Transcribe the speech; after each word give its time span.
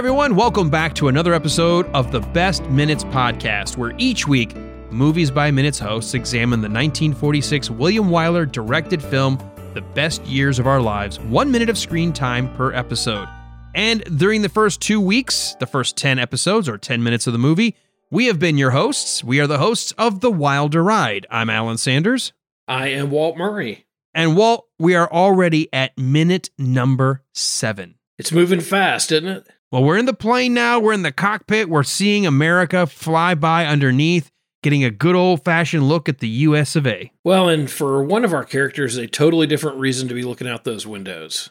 everyone. 0.00 0.34
Welcome 0.34 0.70
back 0.70 0.94
to 0.94 1.08
another 1.08 1.34
episode 1.34 1.84
of 1.88 2.10
the 2.10 2.20
Best 2.20 2.64
Minutes 2.70 3.04
Podcast, 3.04 3.76
where 3.76 3.92
each 3.98 4.26
week, 4.26 4.56
Movies 4.90 5.30
by 5.30 5.50
Minutes 5.50 5.78
hosts 5.78 6.14
examine 6.14 6.62
the 6.62 6.70
1946 6.70 7.68
William 7.68 8.06
Wyler 8.06 8.50
directed 8.50 9.02
film, 9.02 9.36
The 9.74 9.82
Best 9.82 10.24
Years 10.24 10.58
of 10.58 10.66
Our 10.66 10.80
Lives, 10.80 11.20
one 11.20 11.50
minute 11.50 11.68
of 11.68 11.76
screen 11.76 12.14
time 12.14 12.50
per 12.54 12.72
episode. 12.72 13.28
And 13.74 14.02
during 14.18 14.40
the 14.40 14.48
first 14.48 14.80
two 14.80 15.02
weeks, 15.02 15.54
the 15.60 15.66
first 15.66 15.98
10 15.98 16.18
episodes 16.18 16.66
or 16.66 16.78
10 16.78 17.02
minutes 17.02 17.26
of 17.26 17.34
the 17.34 17.38
movie, 17.38 17.76
we 18.10 18.24
have 18.24 18.38
been 18.38 18.56
your 18.56 18.70
hosts. 18.70 19.22
We 19.22 19.38
are 19.38 19.46
the 19.46 19.58
hosts 19.58 19.92
of 19.98 20.20
The 20.20 20.30
Wilder 20.30 20.82
Ride. 20.82 21.26
I'm 21.30 21.50
Alan 21.50 21.76
Sanders. 21.76 22.32
I 22.66 22.88
am 22.88 23.10
Walt 23.10 23.36
Murray. 23.36 23.84
And 24.14 24.34
Walt, 24.34 24.66
we 24.78 24.94
are 24.94 25.12
already 25.12 25.70
at 25.74 25.98
minute 25.98 26.48
number 26.56 27.22
seven. 27.34 27.96
It's 28.16 28.32
moving 28.32 28.60
fast, 28.60 29.12
isn't 29.12 29.28
it? 29.28 29.46
Well, 29.72 29.84
we're 29.84 29.98
in 29.98 30.06
the 30.06 30.12
plane 30.12 30.52
now. 30.52 30.80
We're 30.80 30.94
in 30.94 31.02
the 31.02 31.12
cockpit. 31.12 31.68
We're 31.68 31.84
seeing 31.84 32.26
America 32.26 32.86
fly 32.86 33.36
by 33.36 33.66
underneath, 33.66 34.30
getting 34.62 34.82
a 34.82 34.90
good 34.90 35.14
old 35.14 35.44
fashioned 35.44 35.88
look 35.88 36.08
at 36.08 36.18
the 36.18 36.28
US 36.28 36.74
of 36.74 36.86
A. 36.88 37.12
Well, 37.24 37.48
and 37.48 37.70
for 37.70 38.02
one 38.02 38.24
of 38.24 38.32
our 38.32 38.44
characters, 38.44 38.96
a 38.96 39.06
totally 39.06 39.46
different 39.46 39.78
reason 39.78 40.08
to 40.08 40.14
be 40.14 40.24
looking 40.24 40.48
out 40.48 40.64
those 40.64 40.88
windows. 40.88 41.50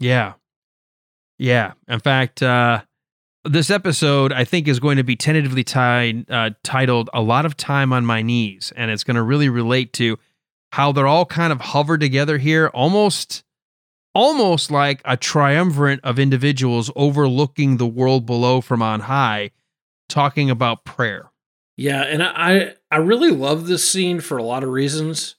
Yeah. 0.00 0.34
Yeah. 1.38 1.72
In 1.88 2.00
fact, 2.00 2.42
uh, 2.42 2.82
this 3.44 3.68
episode, 3.68 4.32
I 4.32 4.44
think, 4.44 4.66
is 4.66 4.80
going 4.80 4.96
to 4.96 5.04
be 5.04 5.16
tentatively 5.16 5.64
tied, 5.64 6.30
uh, 6.30 6.50
titled 6.64 7.10
A 7.12 7.20
Lot 7.20 7.44
of 7.44 7.56
Time 7.56 7.92
on 7.92 8.06
My 8.06 8.22
Knees. 8.22 8.72
And 8.76 8.90
it's 8.90 9.04
going 9.04 9.16
to 9.16 9.22
really 9.22 9.50
relate 9.50 9.92
to 9.94 10.18
how 10.72 10.92
they're 10.92 11.06
all 11.06 11.26
kind 11.26 11.52
of 11.52 11.60
hovered 11.60 12.00
together 12.00 12.38
here, 12.38 12.68
almost 12.68 13.44
almost 14.14 14.70
like 14.70 15.00
a 15.04 15.16
triumvirate 15.16 16.00
of 16.02 16.18
individuals 16.18 16.90
overlooking 16.96 17.76
the 17.76 17.86
world 17.86 18.26
below 18.26 18.60
from 18.60 18.82
on 18.82 19.00
high, 19.00 19.50
talking 20.08 20.50
about 20.50 20.84
prayer. 20.84 21.30
Yeah, 21.76 22.02
and 22.02 22.22
I 22.22 22.74
I 22.90 22.96
really 22.98 23.30
love 23.30 23.66
this 23.66 23.88
scene 23.88 24.20
for 24.20 24.36
a 24.36 24.42
lot 24.42 24.62
of 24.62 24.70
reasons, 24.70 25.36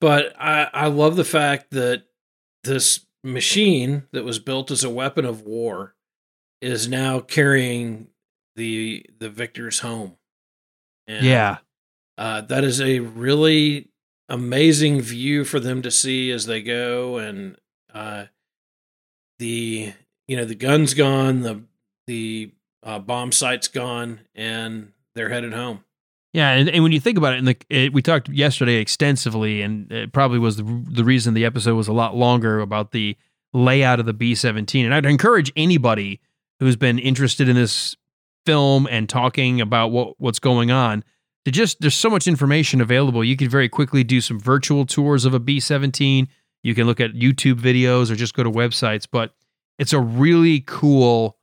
but 0.00 0.34
I 0.38 0.68
I 0.72 0.86
love 0.88 1.16
the 1.16 1.24
fact 1.24 1.70
that 1.70 2.04
this 2.64 3.06
machine 3.24 4.04
that 4.12 4.24
was 4.24 4.38
built 4.38 4.70
as 4.70 4.84
a 4.84 4.90
weapon 4.90 5.24
of 5.24 5.42
war 5.42 5.94
is 6.60 6.88
now 6.88 7.20
carrying 7.20 8.08
the 8.56 9.06
the 9.18 9.30
victors 9.30 9.80
home. 9.80 10.16
And, 11.06 11.24
yeah, 11.24 11.58
uh, 12.18 12.42
that 12.42 12.64
is 12.64 12.80
a 12.80 13.00
really 13.00 13.88
amazing 14.28 15.00
view 15.00 15.44
for 15.44 15.58
them 15.58 15.82
to 15.82 15.90
see 15.90 16.30
as 16.30 16.46
they 16.46 16.62
go, 16.62 17.16
and 17.16 17.56
uh, 17.94 18.24
the 19.38 19.92
you 20.28 20.36
know 20.36 20.44
the 20.44 20.54
gun's 20.54 20.94
gone, 20.94 21.42
the 21.42 21.62
the 22.06 22.52
uh, 22.82 22.98
bombsight's 22.98 23.68
gone, 23.68 24.20
and 24.34 24.92
they're 25.14 25.28
headed 25.28 25.52
home. 25.52 25.84
Yeah, 26.32 26.52
and, 26.52 26.68
and 26.70 26.82
when 26.82 26.92
you 26.92 27.00
think 27.00 27.18
about 27.18 27.34
it, 27.34 27.40
and 27.40 27.48
the, 27.48 27.56
it, 27.68 27.92
we 27.92 28.00
talked 28.00 28.30
yesterday 28.30 28.76
extensively, 28.76 29.60
and 29.60 29.92
it 29.92 30.12
probably 30.12 30.38
was 30.38 30.56
the 30.56 30.84
the 30.90 31.04
reason 31.04 31.34
the 31.34 31.44
episode 31.44 31.74
was 31.74 31.88
a 31.88 31.92
lot 31.92 32.16
longer 32.16 32.60
about 32.60 32.92
the 32.92 33.16
layout 33.52 34.00
of 34.00 34.06
the 34.06 34.14
B 34.14 34.34
seventeen. 34.34 34.86
And 34.86 34.94
I'd 34.94 35.06
encourage 35.06 35.52
anybody 35.56 36.20
who's 36.60 36.76
been 36.76 36.98
interested 36.98 37.48
in 37.48 37.56
this 37.56 37.96
film 38.46 38.88
and 38.90 39.08
talking 39.08 39.60
about 39.60 39.88
what 39.88 40.14
what's 40.18 40.38
going 40.38 40.70
on 40.70 41.04
to 41.44 41.50
just 41.50 41.80
there's 41.80 41.94
so 41.94 42.08
much 42.08 42.26
information 42.26 42.80
available. 42.80 43.22
You 43.22 43.36
could 43.36 43.50
very 43.50 43.68
quickly 43.68 44.02
do 44.02 44.20
some 44.20 44.40
virtual 44.40 44.86
tours 44.86 45.24
of 45.24 45.34
a 45.34 45.38
B 45.38 45.60
seventeen 45.60 46.28
you 46.62 46.74
can 46.74 46.86
look 46.86 47.00
at 47.00 47.12
YouTube 47.12 47.60
videos 47.60 48.10
or 48.10 48.16
just 48.16 48.34
go 48.34 48.42
to 48.42 48.50
websites, 48.50 49.06
but 49.10 49.34
it's 49.78 49.92
a 49.92 50.00
really 50.00 50.60
cool 50.60 51.36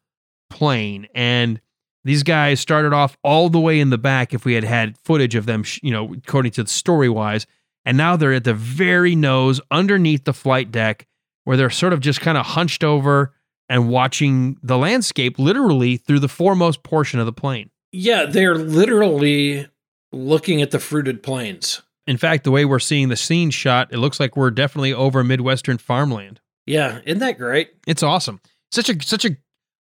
plane. 0.49 1.07
And 1.13 1.59
these 2.03 2.23
guys 2.23 2.59
started 2.59 2.93
off 2.93 3.17
all 3.23 3.49
the 3.49 3.59
way 3.59 3.79
in 3.79 3.89
the 3.89 3.97
back 3.97 4.33
if 4.33 4.45
we 4.45 4.53
had 4.53 4.63
had 4.63 4.97
footage 4.97 5.35
of 5.35 5.45
them, 5.45 5.63
you 5.81 5.91
know, 5.91 6.13
according 6.13 6.51
to 6.53 6.63
the 6.63 6.69
story 6.69 7.09
wise. 7.09 7.45
And 7.85 7.97
now 7.97 8.15
they're 8.15 8.33
at 8.33 8.43
the 8.43 8.53
very 8.53 9.15
nose 9.15 9.59
underneath 9.71 10.23
the 10.23 10.33
flight 10.33 10.71
deck 10.71 11.07
where 11.43 11.57
they're 11.57 11.69
sort 11.69 11.93
of 11.93 11.99
just 11.99 12.21
kind 12.21 12.37
of 12.37 12.45
hunched 12.45 12.83
over 12.83 13.33
and 13.67 13.89
watching 13.89 14.57
the 14.63 14.77
landscape 14.77 15.37
literally 15.37 15.97
through 15.97 16.19
the 16.19 16.27
foremost 16.27 16.83
portion 16.83 17.19
of 17.19 17.25
the 17.25 17.33
plane. 17.33 17.69
Yeah, 17.91 18.25
they're 18.25 18.55
literally 18.55 19.67
looking 20.11 20.61
at 20.61 20.71
the 20.71 20.79
fruited 20.79 21.21
plains. 21.23 21.81
In 22.09 22.17
fact, 22.17 22.43
the 22.43 22.49
way 22.49 22.65
we're 22.65 22.79
seeing 22.79 23.09
the 23.09 23.15
scene 23.15 23.51
shot, 23.51 23.93
it 23.93 23.99
looks 23.99 24.19
like 24.19 24.35
we're 24.35 24.49
definitely 24.49 24.91
over 24.91 25.23
Midwestern 25.23 25.77
farmland. 25.77 26.41
Yeah, 26.65 27.01
isn't 27.05 27.19
that 27.19 27.37
great? 27.37 27.69
It's 27.85 28.01
awesome. 28.01 28.41
Such 28.71 28.89
a 28.89 28.99
such 29.03 29.25
a 29.25 29.37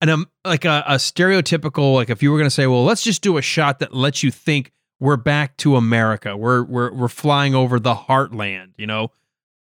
an 0.00 0.08
um, 0.08 0.30
like 0.44 0.64
a, 0.64 0.84
a 0.86 0.94
stereotypical 0.94 1.96
like 1.96 2.10
if 2.10 2.22
you 2.22 2.30
were 2.30 2.38
going 2.38 2.46
to 2.46 2.54
say, 2.54 2.68
well, 2.68 2.84
let's 2.84 3.02
just 3.02 3.22
do 3.22 3.38
a 3.38 3.42
shot 3.42 3.80
that 3.80 3.92
lets 3.92 4.22
you 4.22 4.30
think 4.30 4.70
we're 5.00 5.16
back 5.16 5.56
to 5.58 5.74
America. 5.74 6.36
We're 6.36 6.62
we're 6.62 6.92
we're 6.92 7.08
flying 7.08 7.56
over 7.56 7.80
the 7.80 7.94
heartland, 7.94 8.74
you 8.78 8.86
know. 8.86 9.10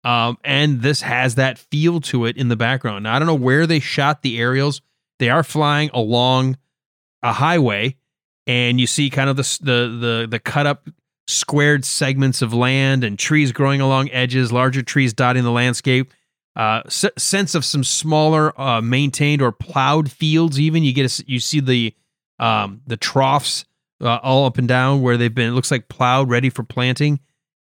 Um, 0.03 0.37
and 0.43 0.81
this 0.81 1.01
has 1.01 1.35
that 1.35 1.59
feel 1.59 2.01
to 2.01 2.25
it 2.25 2.35
in 2.35 2.49
the 2.49 2.57
background. 2.57 3.05
Now, 3.05 3.15
I 3.15 3.19
don't 3.19 3.27
know 3.27 3.35
where 3.35 3.67
they 3.67 3.79
shot 3.79 4.21
the 4.21 4.37
aerials. 4.37 4.81
They 5.19 5.29
are 5.29 5.43
flying 5.43 5.91
along 5.93 6.57
a 7.23 7.31
highway, 7.31 7.95
and 8.45 8.81
you 8.81 8.87
see 8.87 9.09
kind 9.09 9.29
of 9.29 9.37
the 9.37 9.59
the 9.61 9.97
the, 9.97 10.27
the 10.31 10.39
cut 10.39 10.67
up 10.67 10.89
squared 11.29 11.85
segments 11.85 12.41
of 12.41 12.53
land 12.53 13.03
and 13.03 13.17
trees 13.17 13.51
growing 13.51 13.81
along 13.81 14.09
edges, 14.11 14.51
larger 14.51 14.81
trees 14.81 15.13
dotting 15.13 15.43
the 15.43 15.51
landscape. 15.51 16.13
Uh, 16.55 16.81
s- 16.87 17.05
sense 17.17 17.55
of 17.55 17.63
some 17.63 17.83
smaller, 17.83 18.59
uh, 18.59 18.81
maintained 18.81 19.41
or 19.41 19.51
plowed 19.51 20.11
fields. 20.11 20.59
Even 20.59 20.83
you 20.83 20.93
get 20.93 21.19
a, 21.19 21.23
you 21.27 21.39
see 21.39 21.59
the 21.59 21.93
um, 22.39 22.81
the 22.87 22.97
troughs 22.97 23.65
uh, 24.01 24.17
all 24.23 24.45
up 24.45 24.57
and 24.57 24.67
down 24.67 25.01
where 25.01 25.17
they've 25.17 25.33
been. 25.33 25.49
It 25.49 25.53
looks 25.53 25.71
like 25.71 25.87
plowed, 25.87 26.29
ready 26.29 26.49
for 26.49 26.63
planting. 26.63 27.19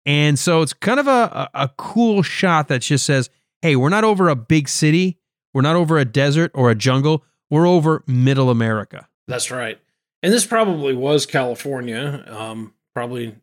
And 0.05 0.39
so 0.39 0.63
it's 0.63 0.73
kind 0.73 1.01
of 1.01 1.09
a, 1.09 1.51
a, 1.55 1.71
cool 1.77 2.23
shot 2.23 2.69
that 2.69 2.83
just 2.83 3.07
says, 3.07 3.29
"Hey, 3.63 3.75
we're 3.75 3.89
not 3.89 4.05
over 4.05 4.29
a 4.29 4.37
big 4.37 4.69
city. 4.69 5.19
We're 5.53 5.63
not 5.63 5.75
over 5.75 5.99
a 5.99 6.05
desert 6.05 6.53
or 6.55 6.71
a 6.71 6.75
jungle. 6.75 7.25
We're 7.51 7.67
over 7.67 8.05
Middle 8.07 8.51
America." 8.51 9.09
That's 9.27 9.51
right. 9.51 9.81
And 10.23 10.33
this 10.33 10.47
probably 10.47 10.95
was 10.95 11.27
California. 11.27 12.25
Um, 12.29 12.75
probably 12.95 13.35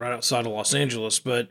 right 0.00 0.12
outside 0.12 0.46
of 0.46 0.52
Los 0.52 0.74
Angeles, 0.74 1.18
but 1.18 1.48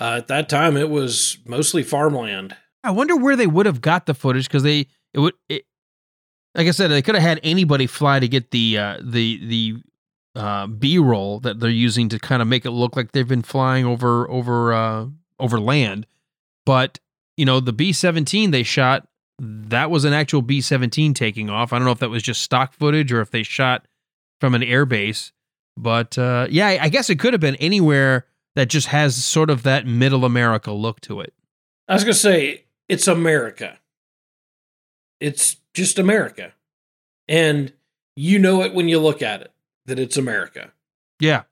uh, 0.00 0.16
at 0.18 0.28
that 0.28 0.48
time 0.48 0.76
it 0.76 0.90
was 0.90 1.38
mostly 1.46 1.82
farmland. 1.82 2.56
I 2.84 2.90
wonder 2.90 3.16
where 3.16 3.36
they 3.36 3.46
would 3.46 3.66
have 3.66 3.80
got 3.80 4.06
the 4.06 4.14
footage 4.14 4.46
because 4.46 4.62
they 4.62 4.86
it 5.12 5.20
would 5.20 5.34
it, 5.48 5.64
like 6.54 6.66
I 6.66 6.70
said 6.70 6.88
they 6.88 7.02
could 7.02 7.14
have 7.14 7.24
had 7.24 7.40
anybody 7.42 7.86
fly 7.86 8.20
to 8.20 8.28
get 8.28 8.50
the 8.50 8.78
uh, 8.78 8.98
the 9.02 9.46
the 9.46 9.76
uh, 10.40 10.66
B 10.66 10.98
roll 10.98 11.40
that 11.40 11.60
they're 11.60 11.70
using 11.70 12.08
to 12.10 12.18
kind 12.18 12.40
of 12.40 12.48
make 12.48 12.64
it 12.64 12.70
look 12.70 12.96
like 12.96 13.12
they've 13.12 13.26
been 13.26 13.42
flying 13.42 13.84
over 13.84 14.30
over 14.30 14.72
uh, 14.72 15.06
over 15.40 15.60
land, 15.60 16.06
but 16.64 16.98
you 17.36 17.44
know 17.44 17.60
the 17.60 17.72
B 17.72 17.92
seventeen 17.92 18.50
they 18.50 18.62
shot 18.62 19.08
that 19.38 19.90
was 19.90 20.04
an 20.04 20.12
actual 20.12 20.42
B 20.42 20.60
seventeen 20.60 21.14
taking 21.14 21.50
off. 21.50 21.72
I 21.72 21.78
don't 21.78 21.84
know 21.84 21.92
if 21.92 22.00
that 22.00 22.10
was 22.10 22.22
just 22.22 22.42
stock 22.42 22.72
footage 22.72 23.12
or 23.12 23.20
if 23.20 23.30
they 23.30 23.42
shot 23.42 23.86
from 24.40 24.54
an 24.54 24.62
airbase. 24.62 25.32
But 25.80 26.18
uh, 26.18 26.48
yeah, 26.50 26.78
I 26.80 26.88
guess 26.88 27.08
it 27.08 27.20
could 27.20 27.32
have 27.34 27.40
been 27.40 27.56
anywhere 27.56 28.26
that 28.56 28.68
just 28.68 28.88
has 28.88 29.24
sort 29.24 29.48
of 29.48 29.62
that 29.62 29.86
middle 29.86 30.24
America 30.24 30.72
look 30.72 31.00
to 31.02 31.20
it. 31.20 31.32
I 31.86 31.94
was 31.94 32.02
going 32.02 32.14
to 32.14 32.18
say, 32.18 32.64
it's 32.88 33.06
America. 33.06 33.78
It's 35.20 35.56
just 35.74 35.98
America. 35.98 36.52
And 37.28 37.72
you 38.16 38.38
know 38.40 38.62
it 38.62 38.74
when 38.74 38.88
you 38.88 38.98
look 38.98 39.22
at 39.22 39.42
it 39.42 39.52
that 39.86 39.98
it's 39.98 40.16
America. 40.16 40.72
Yeah. 41.20 41.42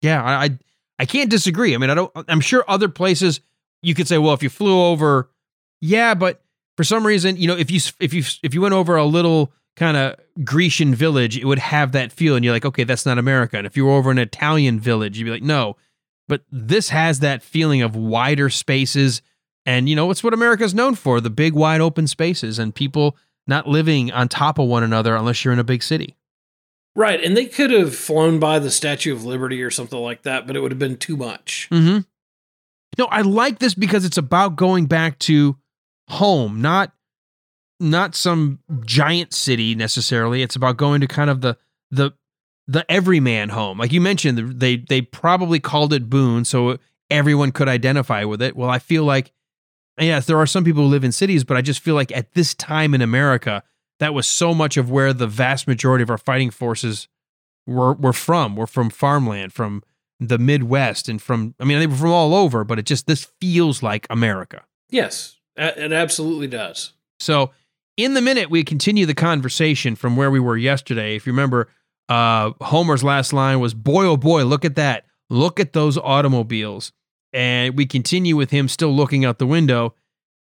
Yeah. 0.00 0.24
I, 0.24 0.58
I 0.98 1.04
can't 1.04 1.30
disagree. 1.30 1.74
I 1.74 1.78
mean, 1.78 1.90
I 1.90 1.94
don't, 1.94 2.10
I'm 2.28 2.40
sure 2.40 2.64
other 2.66 2.88
places 2.88 3.40
you 3.82 3.94
could 3.94 4.08
say, 4.08 4.16
well, 4.16 4.32
if 4.32 4.42
you 4.42 4.48
flew 4.48 4.80
over, 4.80 5.30
yeah, 5.82 6.14
but 6.14 6.42
for 6.78 6.84
some 6.84 7.06
reason, 7.06 7.36
you 7.36 7.46
know, 7.46 7.56
if 7.56 7.70
you, 7.70 7.80
if 8.00 8.14
you, 8.14 8.24
if 8.42 8.54
you 8.54 8.62
went 8.62 8.74
over 8.74 8.96
a 8.96 9.04
little, 9.04 9.52
kind 9.76 9.96
of 9.96 10.16
Grecian 10.42 10.94
village, 10.94 11.36
it 11.36 11.44
would 11.44 11.58
have 11.58 11.92
that 11.92 12.12
feel. 12.12 12.34
And 12.34 12.44
you're 12.44 12.54
like, 12.54 12.64
okay, 12.64 12.84
that's 12.84 13.06
not 13.06 13.18
America. 13.18 13.58
And 13.58 13.66
if 13.66 13.76
you 13.76 13.84
were 13.86 13.92
over 13.92 14.10
an 14.10 14.18
Italian 14.18 14.80
village, 14.80 15.18
you'd 15.18 15.26
be 15.26 15.30
like, 15.30 15.42
no. 15.42 15.76
But 16.28 16.42
this 16.50 16.88
has 16.88 17.20
that 17.20 17.42
feeling 17.42 17.82
of 17.82 17.94
wider 17.94 18.50
spaces. 18.50 19.22
And, 19.64 19.88
you 19.88 19.94
know, 19.94 20.10
it's 20.10 20.24
what 20.24 20.34
America's 20.34 20.74
known 20.74 20.94
for 20.94 21.20
the 21.20 21.30
big, 21.30 21.52
wide 21.52 21.80
open 21.80 22.06
spaces 22.06 22.58
and 22.58 22.74
people 22.74 23.16
not 23.46 23.68
living 23.68 24.10
on 24.10 24.28
top 24.28 24.58
of 24.58 24.66
one 24.66 24.82
another 24.82 25.14
unless 25.14 25.44
you're 25.44 25.52
in 25.52 25.60
a 25.60 25.64
big 25.64 25.82
city. 25.82 26.16
Right. 26.96 27.22
And 27.22 27.36
they 27.36 27.46
could 27.46 27.70
have 27.70 27.94
flown 27.94 28.40
by 28.40 28.58
the 28.58 28.70
Statue 28.70 29.12
of 29.12 29.24
Liberty 29.24 29.62
or 29.62 29.70
something 29.70 29.98
like 29.98 30.22
that, 30.22 30.46
but 30.46 30.56
it 30.56 30.60
would 30.60 30.72
have 30.72 30.78
been 30.78 30.96
too 30.96 31.16
much. 31.16 31.68
Mm-hmm. 31.70 31.98
No, 32.98 33.04
I 33.06 33.20
like 33.20 33.58
this 33.58 33.74
because 33.74 34.06
it's 34.06 34.16
about 34.16 34.56
going 34.56 34.86
back 34.86 35.18
to 35.20 35.56
home, 36.08 36.62
not 36.62 36.92
not 37.78 38.14
some 38.14 38.60
giant 38.84 39.32
city 39.32 39.74
necessarily. 39.74 40.42
It's 40.42 40.56
about 40.56 40.76
going 40.76 41.00
to 41.00 41.06
kind 41.06 41.30
of 41.30 41.40
the 41.40 41.56
the 41.90 42.12
the 42.66 42.90
everyman 42.90 43.50
home. 43.50 43.78
Like 43.78 43.92
you 43.92 44.00
mentioned, 44.00 44.60
they 44.60 44.76
they 44.76 45.02
probably 45.02 45.60
called 45.60 45.92
it 45.92 46.10
Boone, 46.10 46.44
so 46.44 46.78
everyone 47.10 47.52
could 47.52 47.68
identify 47.68 48.24
with 48.24 48.42
it. 48.42 48.56
Well, 48.56 48.70
I 48.70 48.78
feel 48.78 49.04
like 49.04 49.32
yes, 49.98 50.26
there 50.26 50.38
are 50.38 50.46
some 50.46 50.64
people 50.64 50.84
who 50.84 50.88
live 50.88 51.04
in 51.04 51.12
cities, 51.12 51.44
but 51.44 51.56
I 51.56 51.62
just 51.62 51.80
feel 51.80 51.94
like 51.94 52.14
at 52.16 52.34
this 52.34 52.54
time 52.54 52.94
in 52.94 53.02
America, 53.02 53.62
that 53.98 54.14
was 54.14 54.26
so 54.26 54.52
much 54.54 54.76
of 54.76 54.90
where 54.90 55.12
the 55.12 55.26
vast 55.26 55.66
majority 55.66 56.02
of 56.02 56.10
our 56.10 56.18
fighting 56.18 56.50
forces 56.50 57.08
were 57.66 57.94
were 57.94 58.12
from. 58.12 58.56
Were 58.56 58.66
from 58.66 58.90
farmland, 58.90 59.52
from 59.52 59.82
the 60.18 60.38
Midwest, 60.38 61.08
and 61.08 61.20
from 61.20 61.54
I 61.60 61.64
mean 61.64 61.78
they 61.78 61.86
were 61.86 61.96
from 61.96 62.10
all 62.10 62.34
over, 62.34 62.64
but 62.64 62.78
it 62.78 62.86
just 62.86 63.06
this 63.06 63.24
feels 63.40 63.82
like 63.82 64.06
America. 64.10 64.64
Yes, 64.90 65.36
it 65.56 65.92
absolutely 65.92 66.46
does. 66.46 66.92
So 67.18 67.52
in 67.96 68.14
the 68.14 68.20
minute 68.20 68.50
we 68.50 68.64
continue 68.64 69.06
the 69.06 69.14
conversation 69.14 69.96
from 69.96 70.16
where 70.16 70.30
we 70.30 70.40
were 70.40 70.56
yesterday. 70.56 71.16
If 71.16 71.26
you 71.26 71.32
remember, 71.32 71.68
uh, 72.08 72.52
Homer's 72.60 73.02
last 73.02 73.32
line 73.32 73.60
was, 73.60 73.74
"Boy, 73.74 74.04
oh 74.04 74.16
boy, 74.16 74.44
look 74.44 74.64
at 74.64 74.76
that! 74.76 75.06
Look 75.30 75.58
at 75.58 75.72
those 75.72 75.98
automobiles." 75.98 76.92
And 77.32 77.76
we 77.76 77.86
continue 77.86 78.36
with 78.36 78.50
him 78.50 78.68
still 78.68 78.94
looking 78.94 79.24
out 79.24 79.38
the 79.38 79.46
window, 79.46 79.94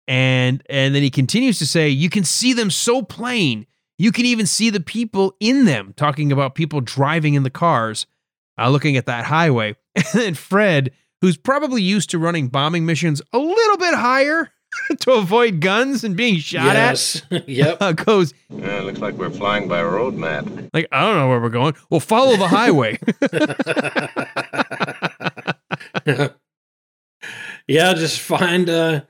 and 0.06 0.62
and 0.69 0.95
then 0.95 1.03
he 1.03 1.11
continues 1.11 1.59
to 1.59 1.67
say, 1.67 1.89
"You 1.89 2.11
can 2.11 2.25
see 2.25 2.53
them 2.53 2.71
so 2.71 3.03
plain. 3.03 3.67
You 3.99 4.12
can 4.12 4.27
even 4.27 4.47
see 4.47 4.71
the 4.71 4.81
people 4.81 5.35
in 5.41 5.65
them." 5.65 5.95
Talking 5.97 6.31
about 6.31 6.55
people 6.55 6.81
driving 6.81 7.35
in 7.35 7.43
the 7.43 7.50
cars, 7.50 8.06
uh, 8.59 8.69
looking 8.71 8.97
at 8.97 9.06
that 9.06 9.27
highway. 9.27 9.77
And 9.97 10.06
then 10.12 10.35
Fred, 10.35 10.93
who's 11.21 11.37
probably 11.37 11.83
used 11.83 12.11
to 12.11 12.21
running 12.21 12.47
bombing 12.47 12.87
missions 12.87 13.21
a 13.33 13.39
little 13.39 13.77
bit 13.77 13.95
higher 13.95 14.53
to 15.00 15.12
avoid 15.12 15.61
guns 15.61 16.05
and 16.05 16.17
being 16.17 16.38
shot 16.38 16.75
yes. 16.75 17.23
at, 17.31 17.49
yep, 17.49 17.79
uh, 17.81 17.93
goes. 17.93 18.35
Yeah, 18.50 18.81
looks 18.81 19.00
like 19.00 19.15
we're 19.15 19.31
flying 19.31 19.69
by 19.69 19.79
a 19.79 19.87
road 19.87 20.15
map. 20.15 20.47
Like 20.73 20.88
I 20.93 21.03
don't 21.03 21.17
know 21.17 21.29
where 21.29 21.41
we're 21.41 21.49
going. 21.49 21.75
Well, 21.91 22.00
follow 22.00 22.37
the 22.37 22.49
highway. 22.49 22.99
yeah, 27.67 27.94
just 27.94 28.20
find 28.20 28.69
uh 28.69 29.03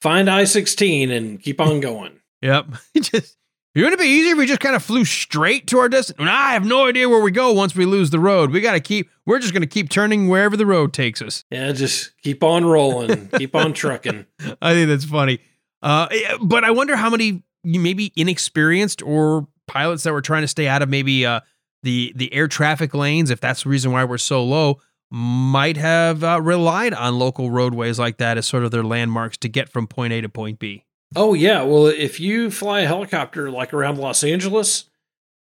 find 0.00 0.28
I 0.28 0.44
sixteen 0.44 1.10
and 1.10 1.40
keep 1.40 1.60
on 1.60 1.80
going. 1.80 2.20
Yep. 2.42 2.66
just 3.00 3.36
wouldn't 3.82 4.00
it 4.00 4.04
be 4.04 4.08
easier 4.08 4.32
if 4.32 4.38
we 4.38 4.46
just 4.46 4.60
kind 4.60 4.76
of 4.76 4.82
flew 4.82 5.04
straight 5.04 5.66
to 5.68 5.78
our 5.78 5.88
destination? 5.88 6.28
I 6.28 6.52
have 6.52 6.64
no 6.64 6.86
idea 6.86 7.08
where 7.08 7.20
we 7.20 7.30
go 7.30 7.52
once 7.52 7.74
we 7.74 7.86
lose 7.86 8.10
the 8.10 8.20
road. 8.20 8.50
We 8.50 8.60
got 8.60 8.72
to 8.72 8.80
keep. 8.80 9.10
We're 9.26 9.38
just 9.38 9.52
going 9.52 9.62
to 9.62 9.68
keep 9.68 9.88
turning 9.88 10.28
wherever 10.28 10.56
the 10.56 10.66
road 10.66 10.92
takes 10.92 11.20
us. 11.20 11.44
Yeah, 11.50 11.72
just 11.72 12.16
keep 12.22 12.44
on 12.44 12.64
rolling, 12.64 13.28
keep 13.28 13.54
on 13.54 13.72
trucking. 13.72 14.26
I 14.62 14.74
think 14.74 14.88
that's 14.88 15.04
funny. 15.04 15.40
Uh, 15.82 16.08
but 16.40 16.64
I 16.64 16.70
wonder 16.70 16.96
how 16.96 17.10
many 17.10 17.42
maybe 17.64 18.12
inexperienced 18.16 19.02
or 19.02 19.48
pilots 19.66 20.02
that 20.04 20.12
were 20.12 20.22
trying 20.22 20.42
to 20.42 20.48
stay 20.48 20.68
out 20.68 20.82
of 20.82 20.88
maybe 20.88 21.26
uh, 21.26 21.40
the 21.82 22.12
the 22.14 22.32
air 22.32 22.48
traffic 22.48 22.94
lanes, 22.94 23.30
if 23.30 23.40
that's 23.40 23.64
the 23.64 23.70
reason 23.70 23.92
why 23.92 24.04
we're 24.04 24.18
so 24.18 24.44
low, 24.44 24.80
might 25.10 25.76
have 25.76 26.24
uh, 26.24 26.40
relied 26.40 26.94
on 26.94 27.18
local 27.18 27.50
roadways 27.50 27.98
like 27.98 28.18
that 28.18 28.38
as 28.38 28.46
sort 28.46 28.64
of 28.64 28.70
their 28.70 28.82
landmarks 28.82 29.36
to 29.38 29.48
get 29.48 29.68
from 29.68 29.86
point 29.86 30.12
A 30.12 30.20
to 30.20 30.28
point 30.28 30.58
B. 30.58 30.84
Oh 31.16 31.34
yeah, 31.34 31.62
well 31.62 31.86
if 31.86 32.18
you 32.18 32.50
fly 32.50 32.80
a 32.80 32.86
helicopter 32.86 33.50
like 33.50 33.72
around 33.72 33.98
Los 33.98 34.24
Angeles, 34.24 34.86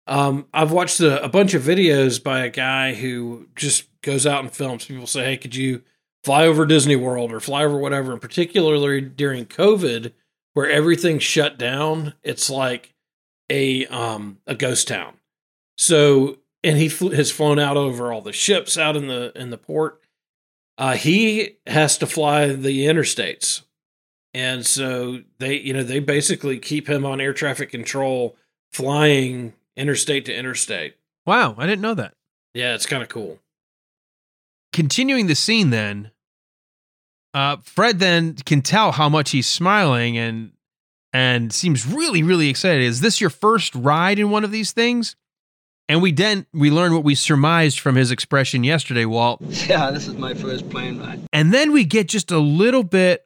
um, 0.07 0.47
I've 0.53 0.71
watched 0.71 0.99
a, 0.99 1.23
a, 1.23 1.29
bunch 1.29 1.53
of 1.53 1.61
videos 1.61 2.21
by 2.21 2.41
a 2.41 2.49
guy 2.49 2.93
who 2.93 3.47
just 3.55 3.87
goes 4.01 4.25
out 4.25 4.43
and 4.43 4.51
films. 4.51 4.85
People 4.85 5.07
say, 5.07 5.25
"Hey, 5.25 5.37
could 5.37 5.55
you 5.55 5.83
fly 6.23 6.45
over 6.45 6.65
Disney 6.65 6.95
World 6.95 7.31
or 7.31 7.39
fly 7.39 7.63
over 7.63 7.77
whatever?" 7.77 8.11
And 8.11 8.21
particularly 8.21 9.01
during 9.01 9.45
COVID, 9.45 10.11
where 10.53 10.69
everything 10.69 11.19
shut 11.19 11.57
down, 11.57 12.15
it's 12.23 12.49
like 12.49 12.93
a 13.49 13.85
um, 13.87 14.39
a 14.47 14.55
ghost 14.55 14.87
town. 14.87 15.13
So, 15.77 16.39
and 16.63 16.77
he 16.77 16.89
fl- 16.89 17.09
has 17.09 17.31
flown 17.31 17.59
out 17.59 17.77
over 17.77 18.11
all 18.11 18.21
the 18.21 18.33
ships 18.33 18.77
out 18.77 18.97
in 18.97 19.07
the 19.07 19.31
in 19.35 19.51
the 19.51 19.57
port. 19.57 20.01
Uh, 20.77 20.95
he 20.95 21.57
has 21.67 21.97
to 21.99 22.07
fly 22.07 22.47
the 22.47 22.85
interstates 22.87 23.61
and 24.33 24.65
so 24.65 25.21
they, 25.39 25.59
you 25.59 25.73
know, 25.73 25.83
they 25.83 25.99
basically 25.99 26.57
keep 26.59 26.89
him 26.89 27.05
on 27.05 27.19
air 27.19 27.33
traffic 27.33 27.69
control, 27.69 28.35
flying 28.71 29.53
interstate 29.75 30.25
to 30.25 30.35
interstate. 30.35 30.95
Wow, 31.25 31.55
I 31.57 31.65
didn't 31.65 31.81
know 31.81 31.93
that. 31.95 32.13
Yeah, 32.53 32.75
it's 32.75 32.85
kind 32.85 33.03
of 33.03 33.09
cool. 33.09 33.39
Continuing 34.73 35.27
the 35.27 35.35
scene, 35.35 35.69
then, 35.69 36.11
uh, 37.33 37.57
Fred 37.63 37.99
then 37.99 38.35
can 38.35 38.61
tell 38.61 38.93
how 38.93 39.09
much 39.09 39.31
he's 39.31 39.47
smiling 39.47 40.17
and 40.17 40.51
and 41.13 41.51
seems 41.51 41.85
really, 41.85 42.23
really 42.23 42.49
excited. 42.49 42.83
Is 42.83 43.01
this 43.01 43.19
your 43.19 43.29
first 43.29 43.75
ride 43.75 44.17
in 44.17 44.29
one 44.29 44.45
of 44.45 44.51
these 44.51 44.71
things? 44.71 45.15
And 45.89 46.01
we 46.01 46.13
then 46.13 46.45
we 46.53 46.71
learn 46.71 46.93
what 46.93 47.03
we 47.03 47.15
surmised 47.15 47.79
from 47.79 47.95
his 47.95 48.11
expression 48.11 48.63
yesterday, 48.63 49.05
Walt. 49.05 49.41
Yeah, 49.41 49.91
this 49.91 50.07
is 50.07 50.15
my 50.15 50.33
first 50.33 50.69
plane 50.69 50.99
ride. 50.99 51.21
And 51.33 51.53
then 51.53 51.73
we 51.73 51.83
get 51.83 52.07
just 52.07 52.31
a 52.31 52.39
little 52.39 52.83
bit 52.83 53.25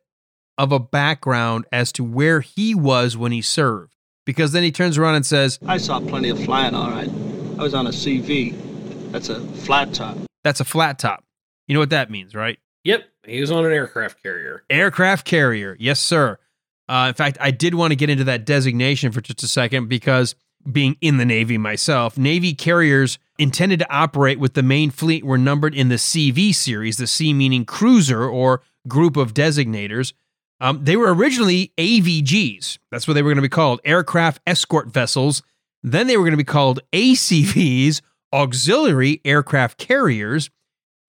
of 0.58 0.72
a 0.72 0.80
background 0.80 1.66
as 1.72 1.92
to 1.94 2.04
where 2.04 2.42
he 2.42 2.74
was 2.74 3.18
when 3.18 3.32
he 3.32 3.42
served. 3.42 3.94
Because 4.26 4.52
then 4.52 4.64
he 4.64 4.72
turns 4.72 4.98
around 4.98 5.16
and 5.16 5.26
says, 5.26 5.60
I 5.68 5.78
saw 5.78 6.00
plenty 6.00 6.30
of 6.30 6.44
flying, 6.44 6.74
all 6.74 6.90
right. 6.90 7.10
I 7.60 7.64
was 7.64 7.74
on 7.74 7.88
a 7.88 7.92
CV. 7.92 9.12
That's 9.12 9.30
a 9.30 9.40
flat 9.40 9.94
top. 9.94 10.18
That's 10.44 10.60
a 10.60 10.66
flat 10.66 11.00
top. 11.00 11.24
You 11.68 11.74
know 11.74 11.80
what 11.80 11.92
that 11.92 12.10
means, 12.10 12.36
right? 12.36 12.58
Yep. 12.84 13.04
He 13.26 13.42
was 13.42 13.52
on 13.52 13.66
an 13.66 13.72
aircraft 13.72 14.22
carrier. 14.22 14.64
Aircraft 14.70 15.26
carrier. 15.26 15.76
Yes, 15.80 16.00
sir. 16.00 16.38
Uh, 16.88 17.06
in 17.10 17.14
fact, 17.16 17.38
I 17.42 17.52
did 17.52 17.74
want 17.74 17.92
to 17.92 17.96
get 17.96 18.10
into 18.10 18.24
that 18.26 18.46
designation 18.46 19.12
for 19.12 19.22
just 19.22 19.42
a 19.44 19.48
second 19.48 19.90
because 19.90 20.36
being 20.72 20.98
in 21.02 21.18
the 21.18 21.26
Navy 21.26 21.58
myself, 21.58 22.18
Navy 22.18 22.54
carriers 22.54 23.18
intended 23.38 23.80
to 23.80 23.92
operate 23.94 24.40
with 24.40 24.54
the 24.54 24.64
main 24.64 24.92
fleet 24.92 25.24
were 25.24 25.38
numbered 25.38 25.76
in 25.76 25.90
the 25.90 25.96
CV 25.96 26.54
series, 26.54 26.98
the 26.98 27.08
C 27.08 27.34
meaning 27.34 27.66
cruiser 27.66 28.28
or 28.28 28.62
group 28.88 29.18
of 29.18 29.34
designators. 29.34 30.14
Um, 30.60 30.84
they 30.84 30.96
were 30.96 31.14
originally 31.14 31.74
AVGs. 31.78 32.78
That's 32.92 33.08
what 33.08 33.14
they 33.14 33.22
were 33.22 33.30
going 33.30 33.38
to 33.38 33.42
be 33.42 33.50
called 33.50 33.82
aircraft 33.84 34.42
escort 34.48 34.88
vessels. 34.88 35.44
Then 35.84 36.08
they 36.08 36.18
were 36.18 36.24
going 36.24 36.32
to 36.32 36.38
be 36.38 36.44
called 36.44 36.80
ACVs, 36.94 38.02
auxiliary 38.34 39.22
aircraft 39.26 39.78
carriers. 39.78 40.50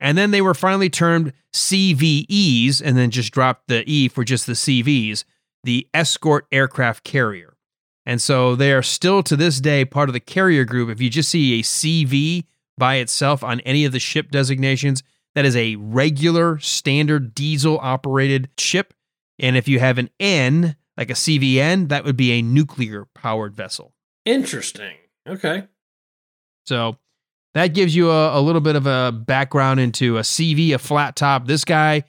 And 0.00 0.18
then 0.18 0.30
they 0.30 0.42
were 0.42 0.54
finally 0.54 0.90
termed 0.90 1.32
CVEs 1.54 2.82
and 2.84 2.98
then 2.98 3.10
just 3.10 3.32
dropped 3.32 3.68
the 3.68 3.82
E 3.90 4.08
for 4.08 4.24
just 4.24 4.46
the 4.46 4.52
CVs, 4.52 5.24
the 5.64 5.88
escort 5.94 6.46
aircraft 6.52 7.04
carrier. 7.04 7.56
And 8.04 8.22
so 8.22 8.54
they 8.54 8.72
are 8.72 8.82
still 8.82 9.22
to 9.24 9.36
this 9.36 9.60
day 9.60 9.84
part 9.84 10.08
of 10.08 10.12
the 10.12 10.20
carrier 10.20 10.64
group. 10.64 10.90
If 10.90 11.00
you 11.00 11.10
just 11.10 11.28
see 11.28 11.58
a 11.58 11.62
CV 11.62 12.44
by 12.78 12.96
itself 12.96 13.42
on 13.42 13.60
any 13.60 13.84
of 13.84 13.92
the 13.92 13.98
ship 13.98 14.30
designations, 14.30 15.02
that 15.34 15.44
is 15.44 15.56
a 15.56 15.76
regular 15.76 16.58
standard 16.58 17.34
diesel 17.34 17.78
operated 17.82 18.48
ship. 18.58 18.94
And 19.38 19.56
if 19.56 19.68
you 19.68 19.78
have 19.78 19.98
an 19.98 20.10
N, 20.18 20.76
like 20.96 21.10
a 21.10 21.14
CVN, 21.14 21.88
that 21.88 22.04
would 22.04 22.16
be 22.16 22.32
a 22.32 22.42
nuclear 22.42 23.06
powered 23.14 23.54
vessel. 23.54 23.92
Interesting. 24.24 24.96
Okay. 25.28 25.64
So 26.64 26.96
that 27.54 27.68
gives 27.68 27.94
you 27.94 28.10
a, 28.10 28.38
a, 28.38 28.40
little 28.40 28.60
bit 28.60 28.76
of 28.76 28.86
a 28.86 29.12
background 29.12 29.80
into 29.80 30.18
a 30.18 30.22
CV, 30.22 30.74
a 30.74 30.78
flat 30.78 31.16
top, 31.16 31.46
this 31.46 31.64
guy. 31.64 32.04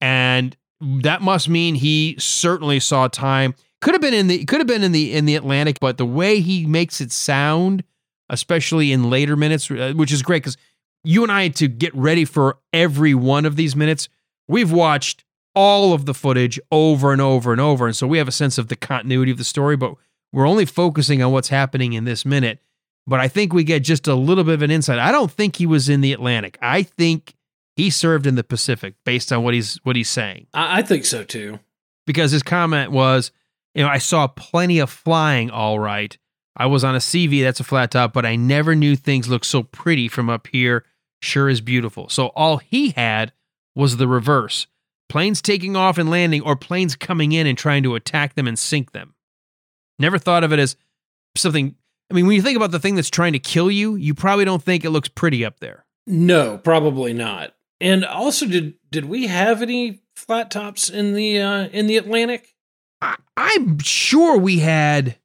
And 0.00 0.56
that 0.80 1.22
must 1.22 1.48
mean 1.48 1.74
he 1.74 2.16
certainly 2.18 2.80
saw 2.80 3.08
time. 3.08 3.54
Could 3.80 3.94
have 3.94 4.00
been 4.00 4.14
in 4.14 4.28
the 4.28 4.44
could 4.44 4.60
have 4.60 4.68
been 4.68 4.84
in 4.84 4.92
the 4.92 5.12
in 5.12 5.24
the 5.24 5.34
Atlantic, 5.34 5.80
but 5.80 5.98
the 5.98 6.06
way 6.06 6.40
he 6.40 6.66
makes 6.66 7.00
it 7.00 7.10
sound, 7.10 7.82
especially 8.28 8.92
in 8.92 9.10
later 9.10 9.36
minutes, 9.36 9.68
uh, 9.70 9.92
which 9.96 10.12
is 10.12 10.22
great 10.22 10.42
because 10.42 10.56
you 11.02 11.24
and 11.24 11.32
I 11.32 11.48
to 11.48 11.66
get 11.66 11.92
ready 11.96 12.24
for 12.24 12.58
every 12.72 13.12
one 13.12 13.44
of 13.44 13.56
these 13.56 13.74
minutes, 13.74 14.08
we've 14.46 14.70
watched 14.70 15.24
all 15.54 15.92
of 15.92 16.06
the 16.06 16.14
footage 16.14 16.58
over 16.70 17.12
and 17.12 17.20
over 17.20 17.52
and 17.52 17.60
over. 17.60 17.86
And 17.86 17.96
so 17.96 18.06
we 18.06 18.18
have 18.18 18.28
a 18.28 18.32
sense 18.32 18.58
of 18.58 18.68
the 18.68 18.76
continuity 18.76 19.32
of 19.32 19.38
the 19.38 19.44
story, 19.44 19.76
but 19.76 19.94
we're 20.32 20.48
only 20.48 20.64
focusing 20.64 21.22
on 21.22 21.32
what's 21.32 21.48
happening 21.48 21.92
in 21.92 22.04
this 22.04 22.24
minute. 22.24 22.60
But 23.06 23.20
I 23.20 23.28
think 23.28 23.52
we 23.52 23.64
get 23.64 23.80
just 23.80 24.06
a 24.06 24.14
little 24.14 24.44
bit 24.44 24.54
of 24.54 24.62
an 24.62 24.70
insight. 24.70 24.98
I 24.98 25.12
don't 25.12 25.30
think 25.30 25.56
he 25.56 25.66
was 25.66 25.88
in 25.88 26.00
the 26.00 26.12
Atlantic. 26.12 26.56
I 26.62 26.82
think 26.82 27.34
he 27.76 27.90
served 27.90 28.26
in 28.26 28.36
the 28.36 28.44
Pacific 28.44 28.94
based 29.04 29.32
on 29.32 29.42
what 29.42 29.54
he's 29.54 29.78
what 29.82 29.96
he's 29.96 30.08
saying. 30.08 30.46
I, 30.54 30.82
think 30.82 31.04
so 31.04 31.24
too. 31.24 31.58
Because 32.06 32.30
his 32.30 32.42
comment 32.42 32.92
was, 32.92 33.32
you 33.74 33.82
know, 33.82 33.88
I 33.88 33.98
saw 33.98 34.28
plenty 34.28 34.78
of 34.78 34.90
flying 34.90 35.50
all 35.50 35.78
right. 35.78 36.16
I 36.56 36.66
was 36.66 36.84
on 36.84 36.94
a 36.94 36.98
CV, 36.98 37.42
that's 37.42 37.60
a 37.60 37.64
flat 37.64 37.90
top, 37.90 38.12
but 38.12 38.26
I 38.26 38.36
never 38.36 38.74
knew 38.74 38.94
things 38.94 39.28
looked 39.28 39.46
so 39.46 39.62
pretty 39.62 40.06
from 40.06 40.28
up 40.28 40.48
here. 40.48 40.84
Sure 41.22 41.48
is 41.48 41.60
beautiful. 41.60 42.08
So 42.08 42.26
all 42.28 42.58
he 42.58 42.90
had 42.90 43.32
was 43.74 43.96
the 43.96 44.08
reverse 44.08 44.66
planes 45.12 45.42
taking 45.42 45.76
off 45.76 45.98
and 45.98 46.08
landing, 46.08 46.40
or 46.40 46.56
planes 46.56 46.96
coming 46.96 47.32
in 47.32 47.46
and 47.46 47.58
trying 47.58 47.82
to 47.82 47.94
attack 47.94 48.34
them 48.34 48.48
and 48.48 48.58
sink 48.58 48.92
them. 48.92 49.14
Never 49.98 50.16
thought 50.16 50.42
of 50.42 50.54
it 50.54 50.58
as 50.58 50.74
something. 51.36 51.74
I 52.10 52.14
mean, 52.14 52.26
when 52.26 52.34
you 52.34 52.40
think 52.40 52.56
about 52.56 52.70
the 52.70 52.78
thing 52.78 52.94
that's 52.94 53.10
trying 53.10 53.34
to 53.34 53.38
kill 53.38 53.70
you, 53.70 53.94
you 53.94 54.14
probably 54.14 54.46
don't 54.46 54.62
think 54.62 54.86
it 54.86 54.90
looks 54.90 55.10
pretty 55.10 55.44
up 55.44 55.60
there. 55.60 55.84
No, 56.06 56.56
probably 56.56 57.12
not. 57.12 57.54
And 57.78 58.06
also, 58.06 58.46
did 58.46 58.72
did 58.90 59.04
we 59.04 59.26
have 59.26 59.60
any 59.60 60.00
flat 60.16 60.50
tops 60.50 60.88
in 60.88 61.12
the 61.12 61.38
uh, 61.38 61.68
in 61.68 61.88
the 61.88 61.98
Atlantic? 61.98 62.54
I, 63.02 63.16
I'm 63.36 63.80
sure 63.80 64.38
we 64.38 64.60
had. 64.60 65.18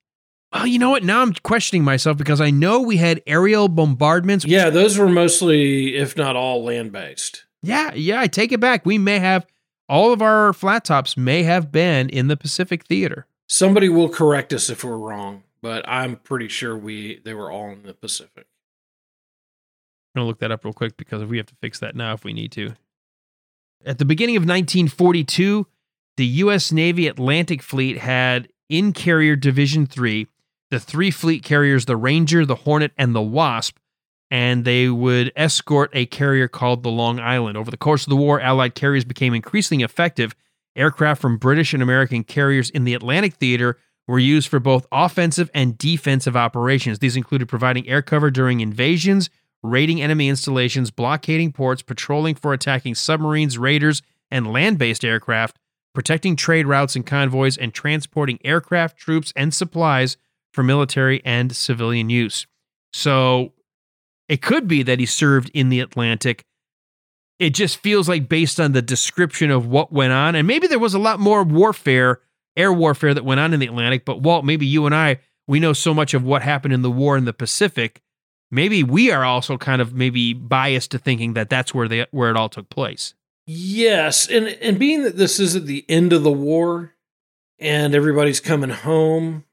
Well, 0.52 0.68
you 0.68 0.80
know 0.80 0.90
what? 0.90 1.06
Now 1.06 1.22
I'm 1.22 1.34
questioning 1.34 1.86
myself 1.86 2.18
because 2.18 2.42
I 2.42 2.50
know 2.50 2.82
we 2.82 2.98
had 2.98 3.22
aerial 3.26 3.70
bombardments. 3.70 4.44
Yeah, 4.44 4.70
those 4.70 4.98
were 4.98 5.08
mostly, 5.08 5.96
if 5.96 6.18
not 6.18 6.36
all, 6.36 6.66
land 6.66 6.92
based. 6.92 7.46
Yeah, 7.64 7.94
yeah, 7.94 8.20
I 8.20 8.28
take 8.28 8.52
it 8.52 8.60
back. 8.60 8.86
We 8.86 8.98
may 8.98 9.20
have 9.20 9.46
all 9.90 10.12
of 10.12 10.22
our 10.22 10.54
flat 10.54 10.86
tops 10.86 11.18
may 11.18 11.44
have 11.44 11.72
been 11.72 12.10
in 12.10 12.28
the 12.28 12.38
Pacific 12.38 12.86
Theater. 12.86 13.26
Somebody 13.48 13.90
will 13.90 14.10
correct 14.10 14.52
us 14.54 14.70
if 14.70 14.84
we're 14.84 14.98
wrong, 14.98 15.44
but 15.62 15.88
I'm 15.88 16.18
pretty 16.18 16.48
sure 16.48 16.78
we 16.78 17.22
they 17.24 17.34
were 17.34 17.52
all 17.52 17.70
in 17.70 17.84
the 17.84 17.94
Pacific. 17.94 18.48
I'm 20.16 20.22
gonna 20.22 20.28
look 20.28 20.40
that 20.40 20.52
up 20.52 20.66
real 20.66 20.74
quick 20.74 20.98
because 20.98 21.24
we 21.24 21.38
have 21.38 21.46
to 21.48 21.56
fix 21.62 21.80
that 21.80 21.96
now 21.96 22.14
if 22.14 22.24
we 22.24 22.34
need 22.34 22.52
to. 22.54 22.74
At 23.86 24.00
the 24.00 24.06
beginning 24.06 24.36
of 24.36 24.42
1942, 24.42 25.68
the 26.18 26.26
U.S. 26.26 26.72
Navy 26.72 27.08
Atlantic 27.08 27.62
Fleet 27.62 28.00
had 28.00 28.50
in 28.70 28.92
Carrier 28.92 29.36
Division 29.36 29.86
3 29.86 30.28
the 30.70 30.80
three 30.80 31.12
fleet 31.12 31.44
carriers, 31.44 31.86
the 31.86 31.96
Ranger, 31.96 32.46
the 32.46 32.56
Hornet, 32.56 32.92
and 32.98 33.16
the 33.16 33.22
Wasp, 33.22 33.78
and 34.30 34.66
they 34.66 34.90
would 34.90 35.32
escort 35.36 35.90
a 35.94 36.06
carrier 36.06 36.48
called 36.48 36.84
the 36.84 36.90
Long 36.90 37.20
Island. 37.20 37.58
Over 37.58 37.72
the 37.72 37.78
course 37.78 38.06
of 38.06 38.10
the 38.10 38.16
war, 38.16 38.42
Allied 38.42 38.76
carriers 38.76 39.06
became 39.06 39.34
increasingly 39.34 39.84
effective. 39.84 40.36
Aircraft 40.76 41.22
from 41.22 41.38
British 41.38 41.74
and 41.74 41.82
American 41.82 42.24
carriers 42.24 42.70
in 42.70 42.84
the 42.84 42.94
Atlantic 42.94 43.36
theater 43.36 43.78
were 44.08 44.20
used 44.20 44.48
for 44.48 44.60
both 44.60 44.86
offensive 44.92 45.50
and 45.54 45.78
defensive 45.78 46.36
operations. 46.36 47.00
These 47.00 47.16
included 47.16 47.48
providing 47.48 47.88
air 47.88 48.02
cover 48.02 48.32
during 48.32 48.60
invasions, 48.60 49.30
raiding 49.64 50.02
enemy 50.02 50.30
installations, 50.30 50.92
blockading 50.92 51.52
ports, 51.52 51.82
patrolling 51.82 52.36
for 52.36 52.54
attacking 52.54 52.96
submarines, 52.96 53.58
raiders, 53.58 54.02
and 54.30 54.52
land 54.52 54.78
based 54.78 55.04
aircraft, 55.04 55.58
protecting 55.94 56.36
trade 56.36 56.68
routes 56.68 56.96
and 56.96 57.06
convoys, 57.06 57.58
and 57.58 57.74
transporting 57.74 58.40
aircraft, 58.44 58.98
troops, 58.98 59.34
and 59.36 59.54
supplies 59.54 60.18
for 60.52 60.64
military 60.64 61.24
and 61.26 61.56
civilian 61.56 62.10
use. 62.10 62.46
So 62.94 63.54
it 64.28 64.42
could 64.42 64.68
be 64.68 64.84
that 64.84 65.00
he 65.00 65.06
served 65.06 65.50
in 65.54 65.70
the 65.70 65.80
Atlantic. 65.80 66.46
It 67.40 67.52
just 67.52 67.78
feels 67.78 68.10
like, 68.10 68.28
based 68.28 68.60
on 68.60 68.72
the 68.72 68.82
description 68.82 69.52
of 69.52 69.68
what 69.68 69.92
went 69.92 70.12
on, 70.14 70.36
and 70.36 70.48
maybe 70.48 70.68
there 70.68 70.80
was 70.80 70.94
a 70.94 71.00
lot 71.00 71.20
more 71.20 71.44
warfare, 71.44 72.22
air 72.56 72.74
warfare 72.74 73.14
that 73.14 73.26
went 73.26 73.40
on 73.40 73.54
in 73.54 73.60
the 73.60 73.68
Atlantic, 73.68 74.06
but 74.06 74.22
Walt, 74.22 74.44
maybe 74.44 74.66
you 74.66 74.86
and 74.86 74.96
I, 74.96 75.20
we 75.48 75.60
know 75.60 75.74
so 75.74 75.94
much 75.94 76.14
of 76.14 76.24
what 76.24 76.42
happened 76.42 76.74
in 76.74 76.82
the 76.82 76.92
war 76.92 77.16
in 77.16 77.26
the 77.26 77.34
Pacific 77.34 78.02
maybe 78.52 78.84
we 78.84 79.12
are 79.12 79.24
also 79.24 79.58
kind 79.58 79.82
of 79.82 79.94
maybe 79.94 80.34
biased 80.34 80.92
to 80.92 81.00
thinking 81.00 81.34
that 81.34 81.50
that's 81.50 81.74
where 81.74 81.88
they 81.88 82.06
where 82.12 82.30
it 82.30 82.38
all 82.38 82.50
took 82.50 82.70
place. 82.70 83.14
Yes, 83.46 84.28
and 84.30 84.48
and 84.48 84.80
being 84.80 85.04
that 85.04 85.18
this 85.18 85.40
is 85.40 85.56
at 85.56 85.66
the 85.66 85.86
end 85.88 86.14
of 86.14 86.24
the 86.24 86.32
war 86.32 86.94
and 87.60 87.96
everybody's 87.96 88.40
coming 88.40 88.70
home, 88.70 89.46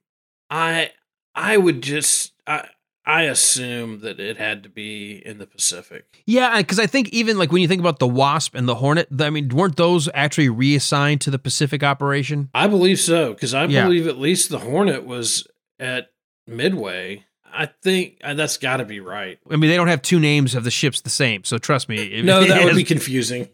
I 0.51 0.93
I 1.35 1.57
would 1.57 1.83
just 1.83 2.33
I 2.47 2.69
I 3.07 3.23
assume 3.25 4.01
that 4.01 4.19
it 4.19 4.39
had 4.39 4.63
to 4.63 4.69
be 4.71 5.21
in 5.25 5.37
the 5.39 5.47
Pacific. 5.47 6.23
Yeah, 6.27 6.57
because 6.59 6.79
I 6.79 6.87
think 6.87 7.11
even 7.11 7.37
like 7.39 7.53
when 7.53 7.61
you 7.61 7.69
think 7.69 7.81
about 7.81 7.99
the 7.99 8.07
Wasp 8.09 8.55
and 8.55 8.67
the 8.67 8.77
Hornet, 8.77 9.09
I 9.21 9.29
mean, 9.31 9.49
weren't 9.49 9.77
those 9.77 10.09
actually 10.15 10.49
reassigned 10.49 11.21
to 11.23 11.31
the 11.31 11.39
Pacific 11.39 11.83
operation? 11.83 12.49
I 12.55 12.67
believe 12.67 12.99
so 12.99 13.35
because 13.35 13.53
I 13.53 13.67
Yeah. 13.67 13.85
believe 13.85 14.07
at 14.07 14.19
least 14.19 14.49
the 14.49 14.59
Hornet 14.61 15.05
was 15.05 15.47
at 15.79 16.11
Midway. 16.47 17.25
I 17.57 17.67
think 17.67 18.19
uh, 18.25 18.35
that's 18.35 18.57
got 18.57 18.79
to 18.79 18.85
be 18.85 19.01
right. 19.01 19.39
I 19.51 19.57
mean, 19.57 19.71
they 19.71 19.77
don't 19.77 19.89
have 19.89 20.03
two 20.03 20.19
names 20.19 20.55
of 20.55 20.65
the 20.65 20.71
ships 20.71 21.01
the 21.03 21.11
same, 21.11 21.45
so 21.45 21.59
trust 21.59 21.89
me. 21.89 22.23
No, 22.23 22.43
that 22.45 22.65
would 22.65 22.75
be 22.75 22.85
confusing. 22.95 23.49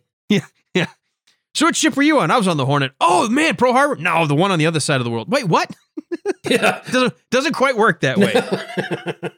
So 1.54 1.66
which 1.66 1.76
ship 1.76 1.96
were 1.96 2.02
you 2.02 2.20
on? 2.20 2.30
I 2.30 2.36
was 2.36 2.46
on 2.46 2.56
the 2.56 2.66
Hornet. 2.66 2.92
Oh 3.00 3.28
man, 3.28 3.56
Pearl 3.56 3.72
Harbor. 3.72 3.96
No, 3.96 4.26
the 4.26 4.34
one 4.34 4.52
on 4.52 4.58
the 4.58 4.66
other 4.66 4.80
side 4.80 5.00
of 5.00 5.04
the 5.04 5.10
world. 5.10 5.30
Wait, 5.30 5.44
what? 5.44 5.70
Yeah. 6.48 6.82
Doesn't 6.90 7.14
doesn't 7.30 7.52
quite 7.52 7.76
work 7.76 8.00
that 8.00 8.18
way. 8.18 8.32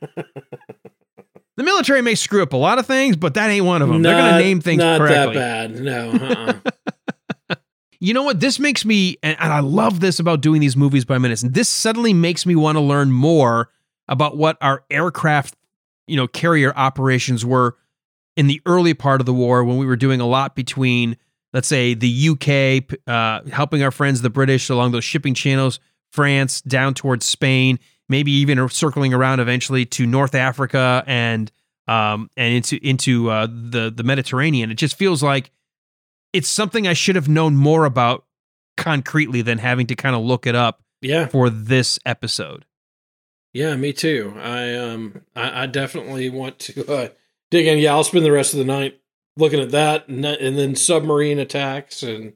The 1.56 1.64
military 1.64 2.00
may 2.00 2.14
screw 2.14 2.42
up 2.42 2.54
a 2.54 2.56
lot 2.56 2.78
of 2.78 2.86
things, 2.86 3.14
but 3.14 3.34
that 3.34 3.50
ain't 3.50 3.66
one 3.66 3.82
of 3.82 3.88
them. 3.88 4.00
They're 4.00 4.16
going 4.16 4.32
to 4.32 4.38
name 4.38 4.60
things 4.62 4.78
not 4.78 4.98
correctly. 4.98 5.34
that 5.34 5.70
bad. 5.70 5.80
No. 5.82 6.10
Uh-uh. 6.10 7.54
You 8.00 8.14
know 8.14 8.22
what? 8.22 8.40
This 8.40 8.58
makes 8.58 8.84
me, 8.86 9.18
and 9.22 9.36
and 9.38 9.52
I 9.52 9.60
love 9.60 10.00
this 10.00 10.18
about 10.18 10.40
doing 10.40 10.60
these 10.62 10.76
movies 10.78 11.04
by 11.04 11.18
minutes. 11.18 11.42
And 11.42 11.52
this 11.52 11.68
suddenly 11.68 12.14
makes 12.14 12.46
me 12.46 12.56
want 12.56 12.76
to 12.76 12.80
learn 12.80 13.12
more 13.12 13.70
about 14.08 14.36
what 14.38 14.56
our 14.62 14.82
aircraft, 14.90 15.54
you 16.06 16.16
know, 16.16 16.26
carrier 16.26 16.72
operations 16.74 17.44
were 17.44 17.76
in 18.34 18.46
the 18.46 18.62
early 18.64 18.94
part 18.94 19.20
of 19.20 19.26
the 19.26 19.34
war 19.34 19.62
when 19.62 19.76
we 19.76 19.84
were 19.84 19.94
doing 19.94 20.20
a 20.22 20.26
lot 20.26 20.56
between, 20.56 21.18
let's 21.52 21.68
say, 21.68 21.94
the 21.94 22.28
UK, 22.30 22.98
uh, 23.06 23.48
helping 23.50 23.82
our 23.82 23.90
friends, 23.90 24.22
the 24.22 24.30
British, 24.30 24.68
along 24.68 24.92
those 24.92 25.04
shipping 25.04 25.34
channels, 25.34 25.80
France, 26.10 26.60
down 26.62 26.94
towards 26.94 27.26
Spain, 27.26 27.78
maybe 28.08 28.32
even 28.32 28.68
circling 28.68 29.14
around 29.14 29.40
eventually 29.40 29.84
to 29.86 30.06
North 30.06 30.34
Africa 30.34 31.02
and 31.06 31.50
um, 31.88 32.30
and 32.36 32.54
into 32.54 32.78
into 32.86 33.30
uh, 33.30 33.46
the 33.46 33.92
the 33.94 34.02
Mediterranean. 34.02 34.70
It 34.70 34.74
just 34.74 34.96
feels 34.96 35.22
like 35.22 35.50
it's 36.32 36.48
something 36.48 36.86
I 36.86 36.92
should 36.92 37.16
have 37.16 37.28
known 37.28 37.56
more 37.56 37.84
about 37.84 38.24
concretely 38.76 39.42
than 39.42 39.58
having 39.58 39.86
to 39.88 39.94
kind 39.94 40.16
of 40.16 40.22
look 40.22 40.46
it 40.46 40.54
up 40.54 40.82
yeah. 41.00 41.26
for 41.26 41.50
this 41.50 41.98
episode. 42.06 42.64
Yeah, 43.52 43.76
me 43.76 43.92
too. 43.92 44.34
I 44.38 44.74
um 44.74 45.22
I, 45.36 45.64
I 45.64 45.66
definitely 45.66 46.30
want 46.30 46.58
to 46.60 46.92
uh, 46.92 47.08
dig 47.50 47.66
in. 47.66 47.78
Yeah, 47.78 47.92
I'll 47.92 48.04
spend 48.04 48.24
the 48.24 48.32
rest 48.32 48.54
of 48.54 48.58
the 48.58 48.64
night 48.64 48.98
looking 49.36 49.60
at 49.60 49.70
that 49.70 50.08
and, 50.08 50.24
then 50.24 50.76
submarine 50.76 51.38
attacks 51.38 52.02
and 52.02 52.34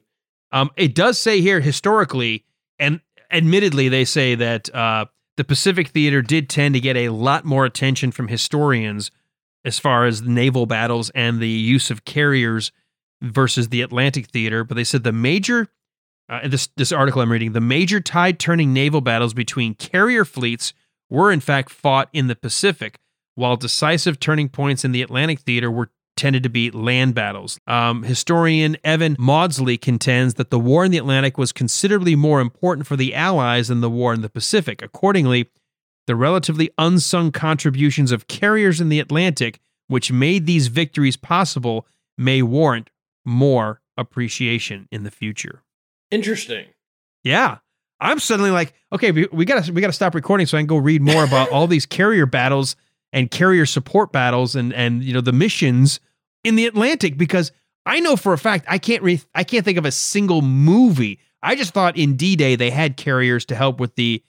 Um, 0.51 0.71
it 0.75 0.95
does 0.95 1.19
say 1.19 1.41
here 1.41 1.59
historically, 1.59 2.45
and 2.79 3.01
admittedly, 3.31 3.89
they 3.89 4.05
say 4.05 4.35
that 4.35 4.73
uh, 4.73 5.05
the 5.35 5.43
Pacific 5.43 5.89
Theater 5.89 6.21
did 6.21 6.49
tend 6.49 6.73
to 6.75 6.79
get 6.79 6.97
a 6.97 7.09
lot 7.09 7.45
more 7.45 7.65
attention 7.65 8.11
from 8.11 8.27
historians 8.27 9.11
as 9.65 9.77
far 9.79 10.05
as 10.05 10.21
naval 10.21 10.65
battles 10.65 11.09
and 11.11 11.39
the 11.39 11.47
use 11.47 11.91
of 11.91 12.05
carriers 12.05 12.71
versus 13.21 13.69
the 13.69 13.81
Atlantic 13.81 14.27
Theater. 14.27 14.63
But 14.63 14.75
they 14.75 14.83
said 14.83 15.03
the 15.03 15.11
major, 15.11 15.67
uh, 16.29 16.47
this 16.47 16.69
this 16.77 16.91
article 16.91 17.21
I'm 17.21 17.31
reading, 17.31 17.51
the 17.51 17.61
major 17.61 17.99
tide 17.99 18.39
turning 18.39 18.73
naval 18.73 19.01
battles 19.01 19.33
between 19.33 19.75
carrier 19.75 20.25
fleets 20.25 20.73
were 21.09 21.31
in 21.31 21.41
fact 21.41 21.69
fought 21.69 22.09
in 22.13 22.27
the 22.27 22.35
Pacific, 22.35 22.99
while 23.35 23.57
decisive 23.57 24.19
turning 24.19 24.49
points 24.49 24.85
in 24.85 24.93
the 24.93 25.01
Atlantic 25.01 25.41
Theater 25.41 25.69
were 25.69 25.91
tended 26.17 26.43
to 26.43 26.49
be 26.49 26.71
land 26.71 27.15
battles. 27.15 27.59
Um, 27.67 28.03
historian 28.03 28.77
Evan 28.83 29.15
Mawdsley 29.17 29.77
contends 29.77 30.33
that 30.35 30.49
the 30.49 30.59
war 30.59 30.83
in 30.83 30.91
the 30.91 30.97
Atlantic 30.97 31.37
was 31.37 31.51
considerably 31.51 32.15
more 32.15 32.41
important 32.41 32.87
for 32.87 32.95
the 32.95 33.15
Allies 33.15 33.69
than 33.69 33.81
the 33.81 33.89
war 33.89 34.13
in 34.13 34.21
the 34.21 34.29
Pacific. 34.29 34.81
Accordingly, 34.81 35.49
the 36.07 36.15
relatively 36.15 36.69
unsung 36.77 37.31
contributions 37.31 38.11
of 38.11 38.27
carriers 38.27 38.81
in 38.81 38.89
the 38.89 38.99
Atlantic, 38.99 39.59
which 39.87 40.11
made 40.11 40.45
these 40.45 40.67
victories 40.67 41.17
possible, 41.17 41.85
may 42.17 42.41
warrant 42.41 42.89
more 43.25 43.81
appreciation 43.97 44.87
in 44.91 45.03
the 45.03 45.11
future. 45.11 45.63
interesting. 46.11 46.65
Yeah. 47.23 47.57
I'm 47.99 48.19
suddenly 48.19 48.51
like, 48.51 48.73
okay, 48.93 49.11
we, 49.11 49.27
we 49.31 49.43
gotta 49.43 49.73
we 49.73 49.81
gotta 49.81 49.91
stop 49.91 50.13
recording 50.13 50.45
so 50.45 50.57
I 50.57 50.61
can 50.61 50.67
go 50.67 50.77
read 50.77 51.01
more 51.01 51.23
about 51.23 51.49
all 51.49 51.67
these 51.67 51.85
carrier 51.85 52.25
battles 52.25 52.75
and 53.11 53.31
carrier 53.31 53.65
support 53.65 54.11
battles 54.11 54.55
and 54.55 54.71
and 54.73 55.03
you 55.03 55.13
know 55.13 55.21
the 55.21 55.33
missions 55.33 55.99
in 56.43 56.55
the 56.55 56.65
Atlantic 56.65 57.17
because 57.17 57.51
I 57.85 57.99
know 57.99 58.15
for 58.15 58.33
a 58.33 58.37
fact 58.37 58.65
I 58.67 58.77
can't 58.77 59.01
re- 59.01 59.21
I 59.33 59.43
can't 59.43 59.65
think 59.65 59.77
of 59.77 59.85
a 59.85 59.91
single 59.91 60.41
movie. 60.41 61.19
I 61.41 61.55
just 61.55 61.73
thought 61.73 61.97
in 61.97 62.15
D-Day 62.15 62.55
they 62.55 62.69
had 62.69 62.97
carriers 62.97 63.45
to 63.45 63.55
help 63.55 63.79
with 63.79 63.95
the 63.95 64.23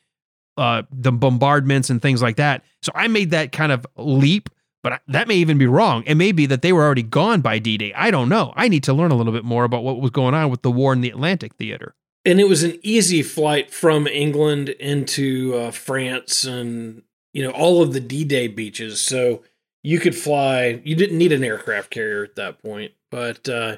uh 0.56 0.82
the 0.90 1.12
bombardments 1.12 1.90
and 1.90 2.00
things 2.00 2.22
like 2.22 2.36
that. 2.36 2.64
So 2.82 2.92
I 2.94 3.08
made 3.08 3.30
that 3.30 3.52
kind 3.52 3.72
of 3.72 3.86
leap, 3.96 4.48
but 4.82 5.00
that 5.08 5.28
may 5.28 5.36
even 5.36 5.58
be 5.58 5.66
wrong. 5.66 6.04
It 6.06 6.14
may 6.14 6.32
be 6.32 6.46
that 6.46 6.62
they 6.62 6.72
were 6.72 6.84
already 6.84 7.02
gone 7.02 7.40
by 7.40 7.58
D-Day. 7.58 7.92
I 7.94 8.10
don't 8.10 8.28
know. 8.28 8.52
I 8.56 8.68
need 8.68 8.84
to 8.84 8.92
learn 8.92 9.10
a 9.10 9.16
little 9.16 9.32
bit 9.32 9.44
more 9.44 9.64
about 9.64 9.82
what 9.82 10.00
was 10.00 10.10
going 10.10 10.34
on 10.34 10.50
with 10.50 10.62
the 10.62 10.70
war 10.70 10.92
in 10.92 11.00
the 11.00 11.10
Atlantic 11.10 11.54
theater. 11.54 11.94
And 12.24 12.40
it 12.40 12.48
was 12.48 12.62
an 12.62 12.78
easy 12.82 13.22
flight 13.22 13.72
from 13.72 14.06
England 14.06 14.68
into 14.68 15.54
uh, 15.56 15.70
France 15.70 16.44
and 16.44 17.02
you 17.32 17.42
know 17.42 17.50
all 17.50 17.82
of 17.82 17.92
the 17.92 18.00
D-Day 18.00 18.48
beaches. 18.48 19.00
So 19.00 19.42
you 19.88 19.99
could 19.99 20.14
fly. 20.14 20.83
You 20.85 20.95
didn't 20.95 21.16
need 21.16 21.33
an 21.33 21.42
aircraft 21.42 21.88
carrier 21.88 22.23
at 22.23 22.35
that 22.37 22.62
point. 22.62 22.92
But 23.11 23.49
uh, 23.49 23.76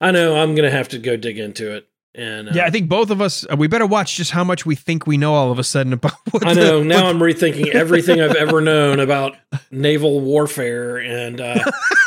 I 0.00 0.10
know 0.10 0.36
I'm 0.42 0.56
gonna 0.56 0.72
have 0.72 0.88
to 0.88 0.98
go 0.98 1.16
dig 1.16 1.38
into 1.38 1.72
it. 1.72 1.86
And 2.16 2.48
uh, 2.48 2.52
Yeah, 2.54 2.64
I 2.64 2.70
think 2.70 2.88
both 2.88 3.10
of 3.10 3.20
us. 3.20 3.46
Uh, 3.48 3.54
we 3.56 3.68
better 3.68 3.86
watch 3.86 4.16
just 4.16 4.32
how 4.32 4.42
much 4.42 4.66
we 4.66 4.74
think 4.74 5.06
we 5.06 5.16
know 5.16 5.34
all 5.34 5.52
of 5.52 5.58
a 5.60 5.64
sudden 5.64 5.92
about. 5.92 6.14
What 6.32 6.44
I 6.46 6.54
the- 6.54 6.60
know. 6.62 6.82
Now 6.82 7.04
what- 7.04 7.14
I'm 7.14 7.20
rethinking 7.20 7.68
everything 7.68 8.20
I've 8.20 8.34
ever 8.34 8.60
known 8.60 8.98
about 8.98 9.36
naval 9.70 10.20
warfare, 10.20 10.96
and 10.96 11.40
uh, 11.40 11.62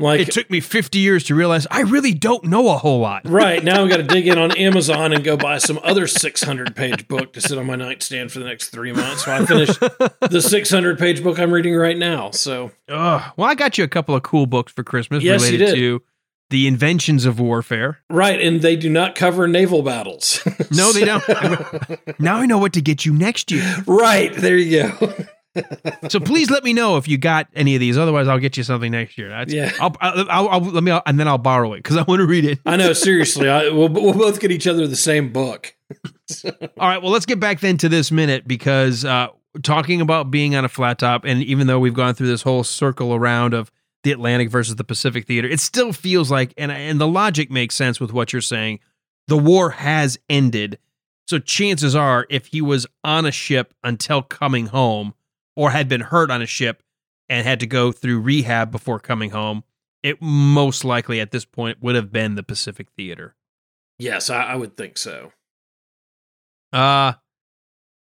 like, 0.00 0.20
it 0.20 0.30
took 0.32 0.50
me 0.50 0.60
50 0.60 0.98
years 0.98 1.24
to 1.24 1.34
realize 1.34 1.66
I 1.70 1.80
really 1.82 2.12
don't 2.14 2.44
know 2.44 2.68
a 2.70 2.78
whole 2.78 3.00
lot. 3.00 3.22
right 3.28 3.62
now 3.62 3.82
I've 3.84 3.90
got 3.90 3.98
to 3.98 4.02
dig 4.02 4.26
in 4.26 4.38
on 4.38 4.50
Amazon 4.56 5.12
and 5.12 5.22
go 5.22 5.36
buy 5.36 5.58
some 5.58 5.78
other 5.82 6.06
600 6.06 6.74
page 6.74 7.06
book 7.08 7.32
to 7.34 7.40
sit 7.40 7.58
on 7.58 7.66
my 7.66 7.76
nightstand 7.76 8.32
for 8.32 8.38
the 8.38 8.44
next 8.46 8.68
three 8.70 8.92
months. 8.92 9.24
So 9.24 9.32
I 9.32 9.44
finish 9.46 9.68
the 9.78 10.40
600 10.46 10.98
page 10.98 11.22
book 11.22 11.38
I'm 11.38 11.52
reading 11.52 11.74
right 11.76 11.96
now. 11.98 12.30
So 12.30 12.72
Ugh. 12.88 13.32
Well, 13.36 13.48
I 13.48 13.54
got 13.54 13.78
you 13.78 13.84
a 13.84 13.88
couple 13.88 14.14
of 14.14 14.22
cool 14.22 14.46
books 14.46 14.72
for 14.72 14.82
Christmas 14.82 15.22
Yes, 15.22 15.40
you 15.42 15.46
related 15.46 15.66
did. 15.66 15.74
to 15.76 16.02
the 16.50 16.66
inventions 16.66 17.26
of 17.26 17.38
warfare. 17.38 18.00
right, 18.10 18.40
and 18.40 18.60
they 18.60 18.74
do 18.74 18.90
not 18.90 19.14
cover 19.14 19.46
naval 19.46 19.82
battles. 19.82 20.40
No, 20.72 20.90
they 20.92 21.04
don't. 21.04 21.22
Now 22.18 22.38
I 22.38 22.46
know 22.46 22.58
what 22.58 22.72
to 22.72 22.80
get 22.82 23.06
you 23.06 23.12
next 23.12 23.52
year. 23.52 23.76
right 23.86 24.34
there, 24.34 24.56
you 24.56 24.82
go. 24.98 25.14
So 26.08 26.20
please 26.20 26.50
let 26.50 26.62
me 26.64 26.72
know 26.72 26.96
if 26.96 27.08
you 27.08 27.18
got 27.18 27.48
any 27.54 27.74
of 27.74 27.80
these. 27.80 27.98
Otherwise, 27.98 28.28
I'll 28.28 28.38
get 28.38 28.56
you 28.56 28.62
something 28.62 28.92
next 28.92 29.18
year. 29.18 29.28
That's, 29.28 29.52
Yeah. 29.52 29.72
I'll, 29.80 29.94
I'll, 30.00 30.48
I'll, 30.48 30.60
let 30.60 30.82
me 30.82 30.98
and 31.06 31.18
then 31.18 31.26
I'll 31.26 31.38
borrow 31.38 31.72
it 31.72 31.78
because 31.78 31.96
I 31.96 32.02
want 32.02 32.20
to 32.20 32.26
read 32.26 32.44
it. 32.44 32.60
I 32.64 32.76
know. 32.76 32.92
Seriously, 32.92 33.48
I, 33.48 33.68
we'll 33.68 33.88
we'll 33.88 34.12
both 34.12 34.40
get 34.40 34.50
each 34.50 34.66
other 34.66 34.86
the 34.86 34.96
same 34.96 35.32
book. 35.32 35.74
All 36.44 36.88
right. 36.88 37.02
Well, 37.02 37.10
let's 37.10 37.26
get 37.26 37.40
back 37.40 37.60
then 37.60 37.76
to 37.78 37.88
this 37.88 38.10
minute 38.12 38.46
because 38.46 39.04
uh, 39.04 39.28
talking 39.62 40.00
about 40.00 40.30
being 40.30 40.54
on 40.54 40.64
a 40.64 40.68
flat 40.68 40.98
top, 40.98 41.24
and 41.24 41.42
even 41.42 41.66
though 41.66 41.80
we've 41.80 41.94
gone 41.94 42.14
through 42.14 42.28
this 42.28 42.42
whole 42.42 42.64
circle 42.64 43.14
around 43.14 43.54
of 43.54 43.70
the 44.02 44.12
Atlantic 44.12 44.50
versus 44.50 44.76
the 44.76 44.84
Pacific 44.84 45.26
theater, 45.26 45.48
it 45.48 45.60
still 45.60 45.92
feels 45.92 46.30
like, 46.30 46.54
and 46.56 46.70
and 46.70 47.00
the 47.00 47.08
logic 47.08 47.50
makes 47.50 47.74
sense 47.74 48.00
with 48.00 48.12
what 48.12 48.32
you're 48.32 48.42
saying. 48.42 48.78
The 49.26 49.36
war 49.36 49.70
has 49.70 50.18
ended, 50.28 50.78
so 51.26 51.38
chances 51.38 51.94
are, 51.94 52.26
if 52.30 52.46
he 52.46 52.60
was 52.60 52.86
on 53.04 53.26
a 53.26 53.32
ship 53.32 53.74
until 53.84 54.22
coming 54.22 54.66
home, 54.66 55.14
or 55.60 55.72
had 55.72 55.90
been 55.90 56.00
hurt 56.00 56.30
on 56.30 56.40
a 56.40 56.46
ship 56.46 56.82
and 57.28 57.46
had 57.46 57.60
to 57.60 57.66
go 57.66 57.92
through 57.92 58.18
rehab 58.18 58.70
before 58.70 58.98
coming 58.98 59.28
home, 59.28 59.62
it 60.02 60.16
most 60.22 60.86
likely 60.86 61.20
at 61.20 61.32
this 61.32 61.44
point 61.44 61.82
would 61.82 61.94
have 61.94 62.10
been 62.10 62.34
the 62.34 62.42
Pacific 62.42 62.88
theater. 62.96 63.36
Yes, 63.98 64.30
I, 64.30 64.42
I 64.44 64.56
would 64.56 64.74
think 64.74 64.96
so. 64.96 65.32
Uh 66.72 67.12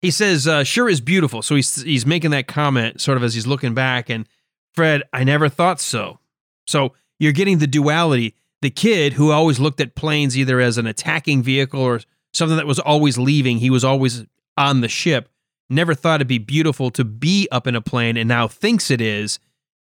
he 0.04 0.12
says, 0.12 0.48
uh, 0.48 0.64
sure 0.64 0.88
is 0.88 1.02
beautiful. 1.02 1.42
So 1.42 1.56
he's 1.56 1.82
he's 1.82 2.06
making 2.06 2.30
that 2.32 2.46
comment 2.46 3.02
sort 3.02 3.18
of 3.18 3.24
as 3.24 3.34
he's 3.34 3.48
looking 3.48 3.74
back. 3.74 4.12
And 4.12 4.30
Fred, 4.76 5.02
I 5.12 5.24
never 5.24 5.50
thought 5.50 5.82
so. 5.82 6.20
So 6.68 6.94
you're 7.18 7.32
getting 7.32 7.58
the 7.58 7.66
duality. 7.66 8.36
The 8.62 8.70
kid 8.70 9.14
who 9.14 9.32
always 9.32 9.60
looked 9.60 9.82
at 9.82 9.96
planes 9.96 10.38
either 10.38 10.60
as 10.60 10.78
an 10.78 10.86
attacking 10.86 11.42
vehicle 11.42 11.82
or 11.82 12.00
something 12.32 12.58
that 12.58 12.68
was 12.68 12.78
always 12.78 13.18
leaving, 13.18 13.58
he 13.58 13.72
was 13.72 13.84
always 13.84 14.28
on 14.56 14.82
the 14.82 14.88
ship, 14.88 15.30
never 15.70 15.94
thought 15.94 16.16
it'd 16.16 16.28
be 16.28 16.38
beautiful 16.38 16.90
to 16.92 17.04
be 17.04 17.48
up 17.52 17.68
in 17.68 17.76
a 17.76 17.82
plane 17.82 18.18
and 18.18 18.28
now 18.28 18.48
thinks 18.48 18.90
it 18.90 19.02
is. 19.02 19.40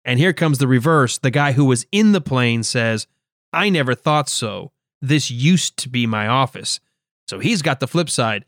And 0.03 0.19
here 0.19 0.33
comes 0.33 0.57
the 0.57 0.67
reverse. 0.67 1.17
The 1.17 1.31
guy 1.31 1.51
who 1.51 1.65
was 1.65 1.85
in 1.91 2.11
the 2.11 2.21
plane 2.21 2.63
says, 2.63 3.07
I 3.53 3.69
never 3.69 3.95
thought 3.95 4.29
so. 4.29 4.71
This 5.01 5.29
used 5.29 5.77
to 5.77 5.89
be 5.89 6.05
my 6.07 6.27
office. 6.27 6.79
So 7.27 7.39
he's 7.39 7.61
got 7.61 7.79
the 7.79 7.87
flip 7.87 8.09
side. 8.09 8.45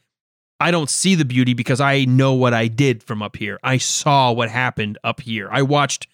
I 0.60 0.72
don't 0.72 0.90
see 0.90 1.16
the 1.16 1.25
beauty 1.25 1.54
because 1.54 1.82
I 1.82 2.06
know 2.06 2.34
what 2.34 2.54
I 2.54 2.68
did 2.68 3.04
from 3.04 3.22
up 3.22 3.36
here. 3.36 3.60
I 3.63 3.78
saw 3.78 4.32
what 4.32 4.50
happened 4.50 4.98
up 5.04 5.22
here. 5.22 5.50
I 5.52 5.62
watched 5.62 6.08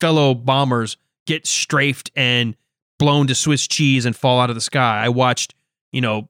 fellow 0.00 0.34
bombers 0.34 0.96
get 1.26 1.46
strafed 1.46 2.10
and 2.16 2.56
blown 2.98 3.26
to 3.26 3.34
Swiss 3.34 3.66
cheese 3.66 4.04
and 4.04 4.16
fall 4.16 4.40
out 4.40 4.50
of 4.50 4.56
the 4.56 4.60
sky. 4.60 5.04
I 5.04 5.08
watched, 5.08 5.54
you 5.92 6.00
know, 6.00 6.28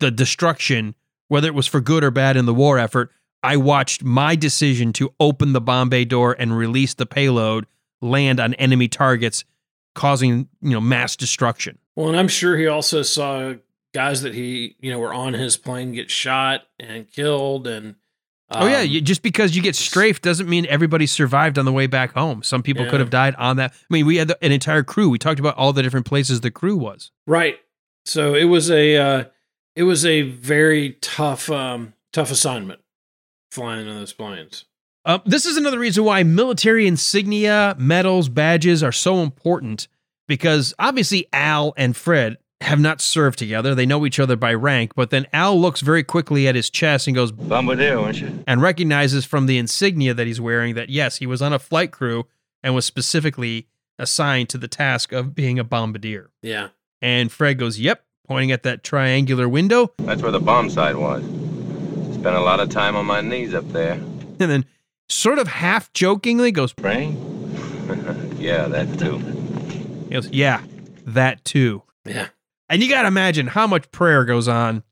the 0.00 0.10
destruction, 0.10 0.94
whether 1.28 1.48
it 1.48 1.54
was 1.54 1.66
for 1.66 1.80
good 1.80 2.04
or 2.04 2.10
bad 2.10 2.36
in 2.36 2.46
the 2.46 2.54
war 2.54 2.78
effort. 2.78 3.10
I 3.42 3.56
watched 3.56 4.02
my 4.02 4.34
decision 4.34 4.92
to 4.94 5.12
open 5.20 5.52
the 5.52 5.60
bomb 5.60 5.88
bay 5.88 6.04
door 6.04 6.34
and 6.38 6.56
release 6.56 6.94
the 6.94 7.06
payload 7.06 7.66
land 8.00 8.40
on 8.40 8.54
enemy 8.54 8.88
targets, 8.88 9.44
causing, 9.94 10.48
you 10.60 10.70
know, 10.70 10.80
mass 10.80 11.16
destruction. 11.16 11.78
Well, 11.94 12.08
and 12.08 12.16
I'm 12.16 12.28
sure 12.28 12.56
he 12.56 12.66
also 12.66 13.02
saw 13.02 13.54
guys 13.94 14.20
that 14.22 14.34
he 14.34 14.76
you 14.80 14.92
know 14.92 14.98
were 14.98 15.14
on 15.14 15.32
his 15.32 15.56
plane 15.56 15.92
get 15.92 16.10
shot 16.10 16.64
and 16.78 17.10
killed 17.10 17.66
and 17.66 17.94
um, 18.50 18.62
oh 18.62 18.66
yeah 18.66 18.80
um, 18.80 18.86
you, 18.86 19.00
just 19.00 19.22
because 19.22 19.56
you 19.56 19.62
get 19.62 19.74
strafed 19.74 20.22
doesn't 20.22 20.50
mean 20.50 20.66
everybody 20.66 21.06
survived 21.06 21.58
on 21.58 21.64
the 21.64 21.72
way 21.72 21.86
back 21.86 22.12
home. 22.12 22.42
Some 22.42 22.62
people 22.62 22.84
Yeah. 22.84 22.90
could 22.90 23.00
have 23.00 23.08
died 23.08 23.34
on 23.36 23.56
that. 23.56 23.72
I 23.72 23.76
mean 23.88 24.04
we 24.04 24.16
had 24.18 24.28
the, 24.28 24.44
an 24.44 24.52
entire 24.52 24.82
crew. 24.82 25.08
We 25.08 25.18
talked 25.18 25.40
about 25.40 25.56
all 25.56 25.72
the 25.72 25.82
different 25.82 26.04
places 26.04 26.42
the 26.42 26.50
crew 26.50 26.76
was. 26.76 27.10
Right. 27.26 27.58
So 28.04 28.34
it 28.34 28.44
was 28.44 28.70
a 28.70 28.96
uh, 28.98 29.24
it 29.74 29.84
was 29.84 30.04
a 30.04 30.22
very 30.22 30.98
tough 31.00 31.50
um 31.50 31.94
tough 32.12 32.30
assignment 32.30 32.80
flying 33.56 33.88
on 33.88 33.96
those 33.96 34.12
planes 34.12 34.64
Uh, 35.04 35.18
this 35.24 35.46
is 35.46 35.56
another 35.56 35.78
reason 35.78 36.02
why 36.04 36.22
military 36.22 36.86
insignia, 36.86 37.74
medals, 37.78 38.28
badges 38.28 38.82
are 38.82 38.92
so 38.92 39.22
important 39.22 39.88
because 40.28 40.74
obviously 40.78 41.26
Al 41.32 41.72
and 41.76 41.96
Fred 41.96 42.36
have 42.62 42.80
not 42.80 43.00
served 43.00 43.38
together. 43.38 43.74
They 43.74 43.86
know 43.86 44.04
each 44.06 44.18
other 44.18 44.34
by 44.34 44.52
rank, 44.54 44.94
but 44.96 45.10
then 45.10 45.26
Al 45.32 45.60
looks 45.60 45.80
very 45.82 46.02
quickly 46.02 46.48
at 46.48 46.54
his 46.56 46.70
chest 46.70 47.06
and 47.06 47.14
goes 47.14 47.30
Bombardier, 47.30 48.00
weren't 48.00 48.20
you? 48.20 48.42
and 48.48 48.60
recognizes 48.62 49.24
from 49.24 49.46
the 49.46 49.58
insignia 49.58 50.12
that 50.14 50.26
he's 50.26 50.40
wearing 50.40 50.74
that 50.74 50.88
yes, 50.88 51.18
he 51.18 51.26
was 51.26 51.40
on 51.42 51.52
a 51.52 51.58
flight 51.60 51.92
crew 51.92 52.26
and 52.62 52.74
was 52.74 52.84
specifically 52.84 53.68
assigned 53.98 54.48
to 54.48 54.58
the 54.58 54.68
task 54.68 55.12
of 55.12 55.34
being 55.34 55.58
a 55.58 55.64
bombardier. 55.64 56.30
yeah 56.42 56.68
And 57.00 57.30
Fred 57.30 57.58
goes, 57.58 57.78
"Yep," 57.78 58.02
pointing 58.26 58.50
at 58.50 58.62
that 58.64 58.82
triangular 58.82 59.48
window, 59.48 59.92
That's 59.98 60.22
where 60.22 60.32
the 60.32 60.40
bombsight 60.40 60.96
was. 60.98 61.22
Spent 62.26 62.38
a 62.38 62.40
lot 62.40 62.58
of 62.58 62.70
time 62.70 62.96
on 62.96 63.06
my 63.06 63.20
knees 63.20 63.54
up 63.54 63.68
there. 63.68 63.92
and 63.92 64.36
then 64.38 64.64
sort 65.08 65.38
of 65.38 65.46
half 65.46 65.92
jokingly 65.92 66.50
goes, 66.50 66.72
Praying? 66.72 67.14
yeah, 68.36 68.66
that 68.66 68.98
too. 68.98 69.18
he 70.08 70.10
goes, 70.10 70.28
"Yeah, 70.30 70.60
that 71.06 71.44
too." 71.44 71.84
yeah 72.04 72.30
And 72.68 72.82
you 72.82 72.88
got 72.88 73.02
to 73.02 73.06
imagine 73.06 73.46
how 73.46 73.68
much 73.68 73.88
prayer 73.92 74.24
goes 74.24 74.48
on 74.48 74.82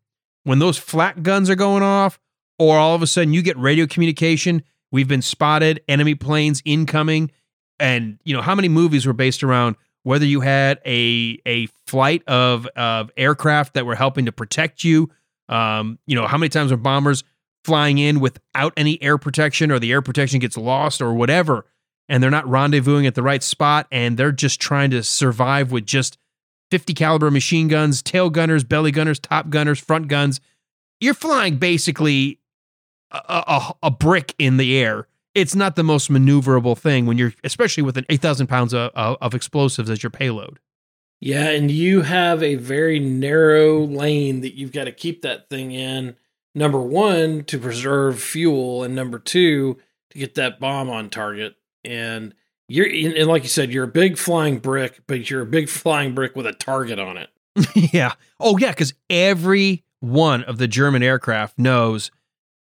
when 0.45 0.61
those 0.61 0.79
flak 0.79 1.25
guns 1.25 1.51
are 1.51 1.57
going 1.57 1.83
off, 1.83 2.21
or 2.61 2.79
all 2.79 2.95
of 2.95 3.03
a 3.03 3.07
sudden 3.09 3.35
you 3.35 3.43
get 3.43 3.59
radio 3.59 3.89
communication. 3.89 4.63
We've 4.93 5.09
been 5.09 5.21
spotted, 5.21 5.83
enemy 5.89 6.15
planes 6.15 6.63
incoming. 6.65 7.33
And, 7.81 8.21
you 8.23 8.37
know, 8.37 8.43
how 8.43 8.55
many 8.55 8.69
movies 8.69 9.07
were 9.07 9.13
based 9.13 9.43
around 9.43 9.75
whether 10.05 10.25
you 10.25 10.41
had 10.41 10.79
a 10.87 11.41
a 11.45 11.67
flight 11.89 12.23
of, 12.29 12.69
of 12.77 13.11
aircraft 13.17 13.75
that 13.75 13.87
were 13.87 13.97
helping 13.97 14.27
to 14.27 14.31
protect 14.31 14.85
you? 14.85 15.11
Um, 15.49 15.99
you 16.07 16.15
know, 16.17 16.27
how 16.27 16.39
many 16.39 16.49
times 16.49 16.73
are 16.73 16.77
bombers 16.77 17.25
flying 17.65 17.99
in 17.99 18.21
without 18.21 18.73
any 18.77 19.03
air 19.03 19.19
protection 19.19 19.71
or 19.71 19.79
the 19.79 19.93
air 19.93 20.03
protection 20.03 20.39
gets 20.39 20.57
lost 20.57 21.01
or 21.01 21.13
whatever? 21.15 21.67
And 22.09 22.23
they're 22.23 22.31
not 22.31 22.45
rendezvousing 22.45 23.07
at 23.07 23.15
the 23.15 23.23
right 23.23 23.43
spot 23.43 23.87
and 23.91 24.17
they're 24.17 24.33
just 24.33 24.61
trying 24.61 24.91
to 24.91 25.03
survive 25.03 25.73
with 25.73 25.87
just 25.87 26.19
50 26.71 26.93
caliber 26.95 27.31
machine 27.31 27.69
guns, 27.69 28.03
tail 28.03 28.31
gunners, 28.31 28.65
belly 28.65 28.91
gunners, 28.91 29.19
top 29.19 29.49
gunners, 29.49 29.79
front 29.79 30.09
guns. 30.09 30.41
You're 31.01 31.15
flying 31.15 31.57
basically 31.57 32.41
a, 33.11 33.45
a, 33.47 33.75
a 33.85 33.91
brick 33.91 34.35
in 34.39 34.57
the 34.57 34.77
air. 34.77 35.07
It's 35.35 35.55
not 35.55 35.77
the 35.77 35.83
most 35.83 36.11
maneuverable 36.11 36.79
thing 36.79 37.07
when 37.07 37.19
you're, 37.19 37.33
especially 37.43 37.83
with 37.83 37.97
an 37.97 38.07
8,000 38.09 38.47
pounds 38.47 38.73
of, 38.73 38.91
of, 38.95 39.17
of 39.21 39.35
explosives 39.35 39.91
as 39.91 40.03
your 40.03 40.11
payload. 40.11 40.59
Yeah 41.21 41.49
and 41.51 41.71
you 41.71 42.03
have 42.03 42.43
a 42.43 42.57
very 42.57 42.99
narrow 42.99 43.81
lane 43.81 44.41
that 44.41 44.55
you've 44.55 44.73
got 44.73 44.85
to 44.85 44.93
keep 44.93 45.23
that 45.23 45.49
thing 45.49 45.73
in 45.73 46.17
number 46.55 46.81
one 46.81 47.43
to 47.45 47.59
preserve 47.59 48.21
fuel 48.21 48.83
and 48.83 48.95
number 48.95 49.19
two 49.19 49.77
to 50.11 50.19
get 50.19 50.35
that 50.35 50.61
bomb 50.61 50.89
on 50.89 51.11
target 51.11 51.57
and 51.85 52.35
you're 52.69 52.87
and 52.87 53.29
like 53.29 53.43
you 53.43 53.49
said 53.49 53.71
you're 53.71 53.85
a 53.85 53.89
big 53.89 54.17
flying 54.17 54.59
brick 54.59 55.01
but 55.07 55.29
you're 55.31 55.43
a 55.43 55.47
big 55.47 55.69
flying 55.69 56.15
brick 56.15 56.35
with 56.37 56.47
a 56.47 56.53
target 56.53 56.99
on 56.99 57.17
it 57.17 57.31
yeah. 57.75 58.15
Oh, 58.41 58.57
yeah. 58.59 58.71
Because 58.71 58.95
every 59.09 59.85
one 60.01 60.43
of 60.45 60.59
the 60.59 60.69
German 60.69 61.03
aircraft 61.03 61.59
knows 61.59 62.11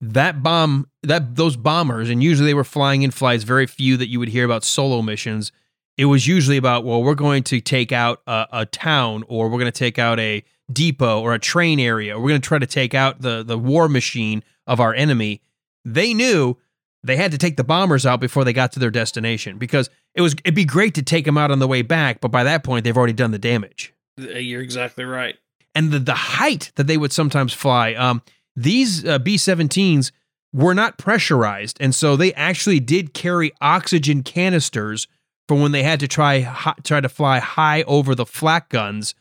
that 0.01 0.41
bomb, 0.41 0.89
that 1.03 1.35
those 1.35 1.57
bombers, 1.57 2.09
and 2.09 2.23
usually 2.23 2.47
they 2.47 2.53
were 2.53 2.63
flying 2.63 3.01
in 3.03 3.11
flights, 3.11 3.43
very 3.43 3.67
few 3.67 3.97
that 3.97 4.07
you 4.07 4.19
would 4.19 4.29
hear 4.29 4.45
about 4.45 4.63
solo 4.63 5.01
missions. 5.01 5.51
It 5.99 6.05
was 6.05 6.27
usually 6.27 6.57
about, 6.57 6.85
well, 6.85 7.03
we're 7.03 7.15
going 7.15 7.43
to 7.43 7.59
take 7.59 7.91
out 7.91 8.21
a, 8.25 8.47
a 8.51 8.65
town 8.65 9.23
or 9.27 9.49
we're 9.49 9.59
going 9.59 9.71
to 9.71 9.77
take 9.77 9.99
out 9.99 10.19
a 10.19 10.43
depot 10.71 11.19
or 11.21 11.33
a 11.33 11.39
train 11.39 11.79
area. 11.79 12.15
Or 12.15 12.21
we're 12.21 12.29
going 12.29 12.41
to 12.41 12.47
try 12.47 12.59
to 12.59 12.67
take 12.67 12.93
out 12.93 13.21
the, 13.21 13.43
the 13.43 13.57
war 13.57 13.89
machine 13.89 14.43
of 14.65 14.79
our 14.79 14.93
enemy. 14.93 15.41
They 15.83 16.13
knew 16.13 16.57
they 17.03 17.17
had 17.17 17.31
to 17.31 17.37
take 17.37 17.57
the 17.57 17.63
bombers 17.63 18.05
out 18.05 18.19
before 18.19 18.43
they 18.43 18.53
got 18.53 18.71
to 18.73 18.79
their 18.79 18.91
destination 18.91 19.57
because 19.57 19.89
it 20.15 20.21
was 20.21 20.33
it'd 20.45 20.55
be 20.55 20.65
great 20.65 20.95
to 20.95 21.01
take 21.01 21.25
them 21.25 21.37
out 21.37 21.51
on 21.51 21.59
the 21.59 21.67
way 21.67 21.81
back, 21.81 22.21
but 22.21 22.29
by 22.29 22.43
that 22.43 22.63
point 22.63 22.83
they've 22.83 22.97
already 22.97 23.13
done 23.13 23.31
the 23.31 23.39
damage 23.39 23.93
you're 24.17 24.61
exactly 24.61 25.05
right 25.05 25.37
and 25.75 25.91
the, 25.91 25.99
the 25.99 26.13
height 26.13 26.71
that 26.75 26.87
they 26.87 26.97
would 26.97 27.13
sometimes 27.13 27.53
fly. 27.53 27.93
Um, 27.93 28.21
these 28.55 29.05
uh, 29.05 29.19
B 29.19 29.35
17s 29.35 30.11
were 30.51 30.73
not 30.73 30.97
pressurized. 30.97 31.77
And 31.79 31.93
so 31.93 32.15
they 32.15 32.33
actually 32.33 32.79
did 32.79 33.13
carry 33.13 33.51
oxygen 33.61 34.23
canisters 34.23 35.07
for 35.49 35.55
when 35.55 35.71
they 35.71 35.81
had 35.81 35.99
to 35.99 36.07
try, 36.07 36.41
hi- 36.41 36.75
try 36.83 37.01
to 37.01 37.09
fly 37.09 37.39
high 37.39 37.81
over 37.83 38.13
the 38.13 38.25
flak 38.25 38.69
guns 38.69 39.15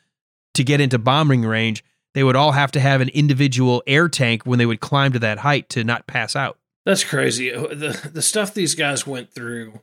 to 0.52 0.62
get 0.62 0.78
into 0.78 0.98
bombing 0.98 1.42
range. 1.42 1.82
They 2.12 2.22
would 2.22 2.36
all 2.36 2.52
have 2.52 2.70
to 2.72 2.80
have 2.80 3.00
an 3.00 3.08
individual 3.08 3.82
air 3.86 4.10
tank 4.10 4.44
when 4.44 4.58
they 4.58 4.66
would 4.66 4.80
climb 4.80 5.12
to 5.12 5.18
that 5.20 5.38
height 5.38 5.70
to 5.70 5.84
not 5.84 6.06
pass 6.06 6.36
out. 6.36 6.58
That's 6.84 7.02
crazy. 7.02 7.50
Uh, 7.52 7.68
The 7.68 8.10
the 8.12 8.20
stuff 8.20 8.52
these 8.52 8.74
guys 8.74 9.06
went 9.06 9.32
through. 9.32 9.80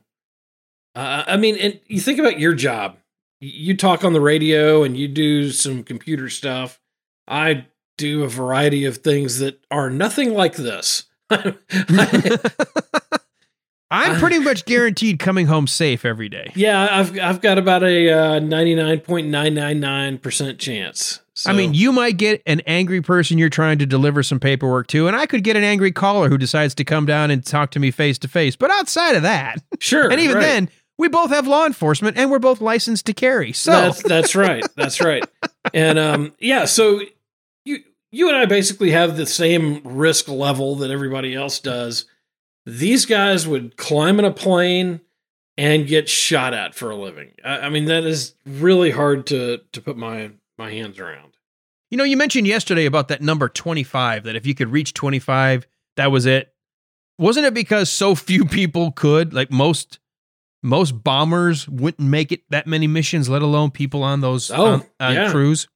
Uh, 0.94 1.24
I 1.26 1.36
mean, 1.36 1.56
and 1.56 1.80
you 1.88 2.00
think 2.00 2.20
about 2.20 2.38
your 2.38 2.54
job. 2.54 2.96
You 3.40 3.76
talk 3.76 4.04
on 4.04 4.12
the 4.12 4.20
radio 4.20 4.84
and 4.84 4.96
you 4.96 5.08
do 5.08 5.50
some 5.50 5.82
computer 5.82 6.28
stuff. 6.28 6.80
I 7.26 7.66
do 7.98 8.22
a 8.22 8.28
variety 8.28 8.84
of 8.84 8.98
things 8.98 9.40
that 9.40 9.58
are 9.70 9.90
nothing 9.90 10.32
like 10.32 10.54
this. 10.54 11.04
I'm 13.90 14.16
pretty 14.20 14.38
much 14.38 14.64
guaranteed 14.64 15.18
coming 15.18 15.46
home 15.46 15.66
safe 15.66 16.04
every 16.04 16.28
day. 16.28 16.52
yeah, 16.54 16.88
I've 16.90 17.18
I've 17.18 17.40
got 17.40 17.58
about 17.58 17.82
a 17.82 18.40
ninety 18.40 18.74
nine 18.74 19.00
point 19.00 19.28
nine 19.28 19.54
nine 19.54 19.80
nine 19.80 20.18
percent 20.18 20.58
chance. 20.58 21.20
So, 21.34 21.50
I 21.50 21.52
mean, 21.52 21.74
you 21.74 21.92
might 21.92 22.16
get 22.16 22.40
an 22.46 22.60
angry 22.60 23.02
person 23.02 23.36
you're 23.36 23.50
trying 23.50 23.78
to 23.80 23.86
deliver 23.86 24.22
some 24.22 24.40
paperwork 24.40 24.86
to, 24.88 25.06
and 25.06 25.14
I 25.14 25.26
could 25.26 25.44
get 25.44 25.54
an 25.54 25.64
angry 25.64 25.92
caller 25.92 26.30
who 26.30 26.38
decides 26.38 26.74
to 26.76 26.84
come 26.84 27.04
down 27.04 27.30
and 27.30 27.44
talk 27.44 27.72
to 27.72 27.78
me 27.78 27.90
face 27.90 28.16
to 28.20 28.28
face. 28.28 28.56
But 28.56 28.70
outside 28.70 29.16
of 29.16 29.22
that, 29.22 29.62
sure, 29.78 30.10
and 30.10 30.18
even 30.18 30.36
right. 30.36 30.42
then, 30.42 30.70
we 30.98 31.08
both 31.08 31.30
have 31.30 31.46
law 31.46 31.66
enforcement 31.66 32.16
and 32.16 32.30
we're 32.30 32.38
both 32.38 32.60
licensed 32.62 33.04
to 33.06 33.12
carry. 33.12 33.52
So 33.52 33.70
that's 33.70 34.02
that's 34.02 34.34
right. 34.34 34.64
That's 34.76 35.00
right. 35.00 35.24
And 35.74 35.98
um, 35.98 36.34
yeah, 36.38 36.64
so 36.64 37.00
you 37.64 37.80
you 38.10 38.28
and 38.28 38.36
I 38.36 38.46
basically 38.46 38.92
have 38.92 39.16
the 39.16 39.26
same 39.26 39.82
risk 39.84 40.28
level 40.28 40.76
that 40.76 40.90
everybody 40.90 41.34
else 41.34 41.58
does. 41.58 42.06
These 42.66 43.06
guys 43.06 43.46
would 43.46 43.76
climb 43.76 44.18
in 44.18 44.24
a 44.24 44.32
plane 44.32 45.00
and 45.56 45.86
get 45.86 46.08
shot 46.08 46.52
at 46.52 46.74
for 46.74 46.90
a 46.90 46.96
living. 46.96 47.32
I, 47.44 47.60
I 47.60 47.68
mean, 47.70 47.86
that 47.86 48.04
is 48.04 48.34
really 48.44 48.90
hard 48.90 49.26
to 49.28 49.60
to 49.72 49.80
put 49.80 49.96
my 49.96 50.32
my 50.58 50.70
hands 50.70 50.98
around. 50.98 51.32
You 51.90 51.96
know, 51.96 52.04
you 52.04 52.16
mentioned 52.16 52.46
yesterday 52.48 52.84
about 52.84 53.08
that 53.08 53.22
number 53.22 53.48
25, 53.48 54.24
that 54.24 54.34
if 54.34 54.44
you 54.44 54.56
could 54.56 54.72
reach 54.72 54.92
25, 54.92 55.68
that 55.96 56.10
was 56.10 56.26
it. 56.26 56.52
Wasn't 57.16 57.46
it 57.46 57.54
because 57.54 57.88
so 57.88 58.14
few 58.16 58.44
people 58.60 58.90
could? 58.90 59.32
Like 59.32 59.50
most 59.50 59.98
most 60.62 61.04
bombers 61.04 61.68
wouldn't 61.68 62.08
make 62.08 62.32
it 62.32 62.42
that 62.50 62.66
many 62.66 62.86
missions, 62.88 63.28
let 63.28 63.42
alone 63.42 63.70
people 63.70 64.02
on 64.02 64.20
those 64.20 64.50
Oh, 64.50 64.66
on, 64.66 64.86
on 64.98 65.14
yeah. 65.14 65.30
crews. 65.30 65.68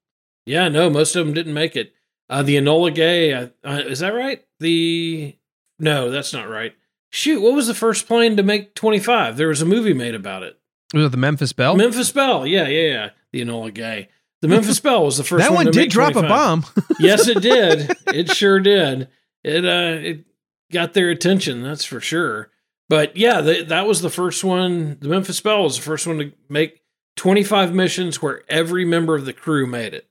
Yeah, 0.47 0.69
no, 0.69 0.91
most 0.91 1.15
of 1.15 1.25
them 1.25 1.35
didn't 1.35 1.55
make 1.55 1.77
it. 1.77 1.93
Uh, 2.29 2.43
the 2.43 2.57
Enola 2.57 2.93
Gay, 2.93 3.33
uh, 3.33 3.49
uh, 3.65 3.83
is 3.87 4.01
that 4.01 4.13
right? 4.15 4.45
The 4.59 5.37
no, 5.79 6.11
that's 6.11 6.33
not 6.33 6.49
right. 6.49 6.75
Shoot, 7.11 7.41
what 7.43 7.55
was 7.55 7.67
the 7.67 7.75
first 7.75 8.07
plane 8.07 8.37
to 8.37 8.43
make 8.43 8.75
twenty 8.75 9.01
five? 9.01 9.37
There 9.37 9.49
was 9.49 9.61
a 9.61 9.67
movie 9.67 9.93
made 9.95 10.15
about 10.15 10.43
it. 10.43 10.59
Was 10.95 11.07
it 11.07 11.09
the 11.11 11.17
Memphis 11.19 11.53
Belle? 11.53 11.77
Memphis 11.77 12.11
Belle, 12.11 12.47
yeah, 12.47 12.67
yeah, 12.69 12.89
yeah. 12.89 13.11
The 13.33 13.43
Enola 13.43 13.73
Gay. 13.73 14.09
The 14.43 14.49
Memphis 14.49 14.81
Belle 14.81 15.05
was 15.05 15.17
the 15.19 15.25
first. 15.25 15.45
that 15.45 15.53
one 15.53 15.67
to 15.67 15.73
did 15.73 15.91
drop 15.91 16.17
a 16.17 16.23
bomb. 16.23 16.65
yes, 17.01 17.29
it 17.29 17.41
did. 17.43 17.93
It 18.09 18.31
sure 18.33 18.59
did. 18.61 19.09
It 19.45 19.65
uh, 19.65 20.01
it 20.01 20.25
got 20.73 20.95
their 20.95 21.11
attention. 21.11 21.63
That's 21.63 21.85
for 21.85 22.01
sure. 22.01 22.51
But 22.89 23.17
yeah, 23.17 23.41
the, 23.41 23.63
that 23.65 23.87
was 23.87 24.03
the 24.03 24.11
first 24.11 24.43
one. 24.43 24.99
The 25.01 25.09
Memphis 25.09 25.41
Belle 25.41 25.63
was 25.63 25.77
the 25.77 25.83
first 25.83 26.09
one 26.09 26.19
to 26.19 26.33
make 26.49 26.83
25 27.17 27.73
missions 27.73 28.21
where 28.21 28.43
every 28.49 28.85
member 28.85 29.15
of 29.15 29.27
the 29.27 29.33
crew 29.33 29.67
made 29.67 29.95
it. 29.95 30.09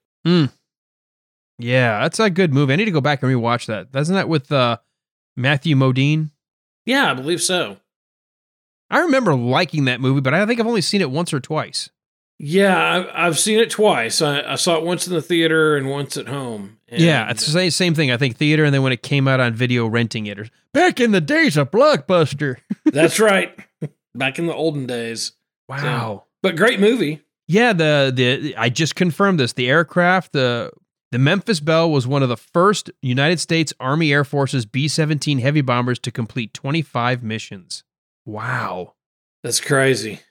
yeah, 1.58 2.02
that's 2.02 2.20
a 2.20 2.30
good 2.30 2.54
movie. 2.54 2.72
I 2.72 2.76
need 2.78 2.86
to 2.86 2.92
go 2.92 3.02
back 3.02 3.22
and 3.22 3.32
rewatch 3.32 3.66
that. 3.66 3.88
Isn't 4.00 4.16
that 4.16 4.30
with 4.30 4.50
uh, 4.52 4.78
Matthew 5.36 5.76
Modine? 5.76 6.32
Yeah, 6.90 7.12
I 7.12 7.14
believe 7.14 7.40
so. 7.40 7.78
I 8.90 9.02
remember 9.02 9.36
liking 9.36 9.86
that 9.86 10.02
movie, 10.02 10.22
but 10.22 10.34
I 10.34 10.44
think 10.48 10.60
I've 10.60 10.66
only 10.66 10.82
seen 10.82 11.02
it 11.02 11.12
once 11.12 11.32
or 11.32 11.40
twice. 11.40 11.92
Yeah, 12.40 13.06
I've 13.14 13.38
seen 13.38 13.60
it 13.60 13.70
twice. 13.70 14.24
I, 14.24 14.42
I 14.42 14.56
saw 14.56 14.76
it 14.76 14.84
once 14.84 15.06
in 15.06 15.14
the 15.14 15.22
theater 15.22 15.78
and 15.78 15.88
once 15.88 16.18
at 16.18 16.28
home. 16.28 16.80
Yeah, 16.92 17.30
it's 17.30 17.46
the 17.46 17.52
same, 17.52 17.70
same 17.70 17.94
thing. 17.94 18.10
I 18.10 18.18
think 18.18 18.38
theater, 18.38 18.64
and 18.64 18.74
then 18.74 18.82
when 18.82 18.92
it 18.92 19.04
came 19.04 19.28
out 19.28 19.40
on 19.40 19.54
video, 19.54 19.86
renting 19.86 20.26
it. 20.26 20.40
Or 20.40 20.48
back 20.74 21.00
in 21.00 21.12
the 21.12 21.22
days 21.22 21.58
of 21.58 21.70
Blockbuster. 21.70 22.56
that's 22.86 23.20
right. 23.20 23.56
Back 24.16 24.40
in 24.40 24.48
the 24.48 24.56
olden 24.56 24.88
days. 24.88 25.34
Wow. 25.68 26.24
But 26.42 26.56
great 26.56 26.80
movie. 26.80 27.22
Yeah, 27.48 27.74
the 27.74 28.12
the 28.16 28.56
I 28.58 28.70
just 28.70 28.96
confirmed 28.96 29.40
this. 29.40 29.54
The 29.54 29.70
aircraft, 29.70 30.32
the 30.32 30.72
the 31.12 31.20
Memphis 31.20 31.60
Belle 31.60 31.90
was 31.90 32.06
one 32.06 32.24
of 32.24 32.30
the 32.30 32.38
first 32.38 32.92
United 33.02 33.40
States 33.40 33.74
Army 33.80 34.14
Air 34.14 34.24
Force's 34.24 34.66
B-17 34.66 35.40
heavy 35.40 35.62
bombers 35.62 36.00
to 36.00 36.12
complete 36.12 36.54
25 36.54 37.24
missions. 37.24 37.84
Wow. 38.26 38.94
That's 39.44 39.60
crazy. 39.60 40.22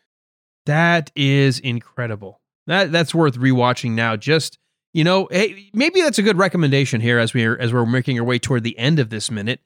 That 0.67 1.11
is 1.17 1.59
incredible. 1.59 2.41
That 2.67 2.93
that's 2.93 3.14
worth 3.14 3.38
rewatching 3.38 3.93
now. 3.93 4.17
Just 4.17 4.59
you 4.93 5.03
know, 5.03 5.29
hey, 5.31 5.71
maybe 5.73 6.03
that's 6.03 6.19
a 6.19 6.23
good 6.23 6.37
recommendation 6.37 7.01
here 7.01 7.19
as 7.19 7.33
we're 7.33 7.57
as 7.57 7.73
we're 7.73 7.87
making 7.87 8.19
our 8.19 8.25
way 8.25 8.38
toward 8.38 8.64
the 8.64 8.79
end 8.79 8.99
of 8.99 9.09
this 9.09 9.31
minute. 9.31 9.61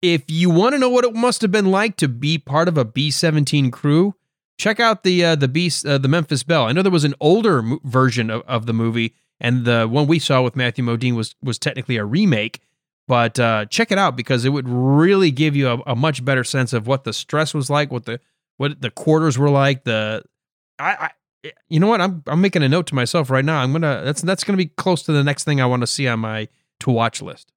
If 0.00 0.24
you 0.28 0.48
want 0.48 0.74
to 0.74 0.78
know 0.78 0.88
what 0.88 1.04
it 1.04 1.14
must 1.14 1.42
have 1.42 1.50
been 1.50 1.70
like 1.70 1.96
to 1.96 2.08
be 2.08 2.38
part 2.38 2.68
of 2.68 2.78
a 2.78 2.84
B 2.84 3.10
seventeen 3.10 3.70
crew, 3.70 4.14
check 4.58 4.80
out 4.80 5.02
the 5.02 5.22
uh, 5.24 5.34
the 5.34 5.48
B 5.48 5.70
uh, 5.86 5.98
the 5.98 6.08
Memphis 6.08 6.42
Belle. 6.42 6.64
I 6.64 6.72
know 6.72 6.82
there 6.82 6.90
was 6.90 7.04
an 7.04 7.14
older 7.20 7.62
mo- 7.62 7.80
version 7.84 8.30
of, 8.30 8.42
of 8.42 8.64
the 8.64 8.72
movie, 8.72 9.14
and 9.40 9.64
the 9.64 9.86
one 9.86 10.06
we 10.06 10.18
saw 10.18 10.42
with 10.42 10.56
Matthew 10.56 10.84
Modine 10.84 11.16
was 11.16 11.34
was 11.42 11.58
technically 11.58 11.96
a 11.96 12.04
remake. 12.04 12.60
But 13.06 13.38
uh, 13.38 13.66
check 13.66 13.92
it 13.92 13.98
out 13.98 14.16
because 14.16 14.46
it 14.46 14.48
would 14.48 14.66
really 14.66 15.30
give 15.30 15.54
you 15.54 15.68
a, 15.68 15.78
a 15.88 15.96
much 15.96 16.24
better 16.24 16.42
sense 16.42 16.72
of 16.72 16.86
what 16.86 17.04
the 17.04 17.12
stress 17.12 17.52
was 17.52 17.68
like, 17.68 17.92
what 17.92 18.06
the 18.06 18.18
what 18.56 18.80
the 18.80 18.90
quarters 18.90 19.36
were 19.36 19.50
like. 19.50 19.84
The 19.84 20.22
I, 20.78 21.10
I 21.44 21.52
you 21.68 21.80
know 21.80 21.88
what 21.88 22.00
I'm 22.00 22.22
I'm 22.26 22.40
making 22.40 22.62
a 22.62 22.68
note 22.68 22.86
to 22.88 22.94
myself 22.94 23.30
right 23.30 23.44
now. 23.44 23.60
I'm 23.60 23.72
gonna 23.72 24.02
that's 24.04 24.22
that's 24.22 24.44
gonna 24.44 24.56
be 24.56 24.66
close 24.66 25.02
to 25.04 25.12
the 25.12 25.24
next 25.24 25.44
thing 25.44 25.60
I 25.60 25.66
want 25.66 25.82
to 25.82 25.86
see 25.86 26.08
on 26.08 26.20
my 26.20 26.48
to 26.80 26.90
watch 26.90 27.20
list. 27.20 27.52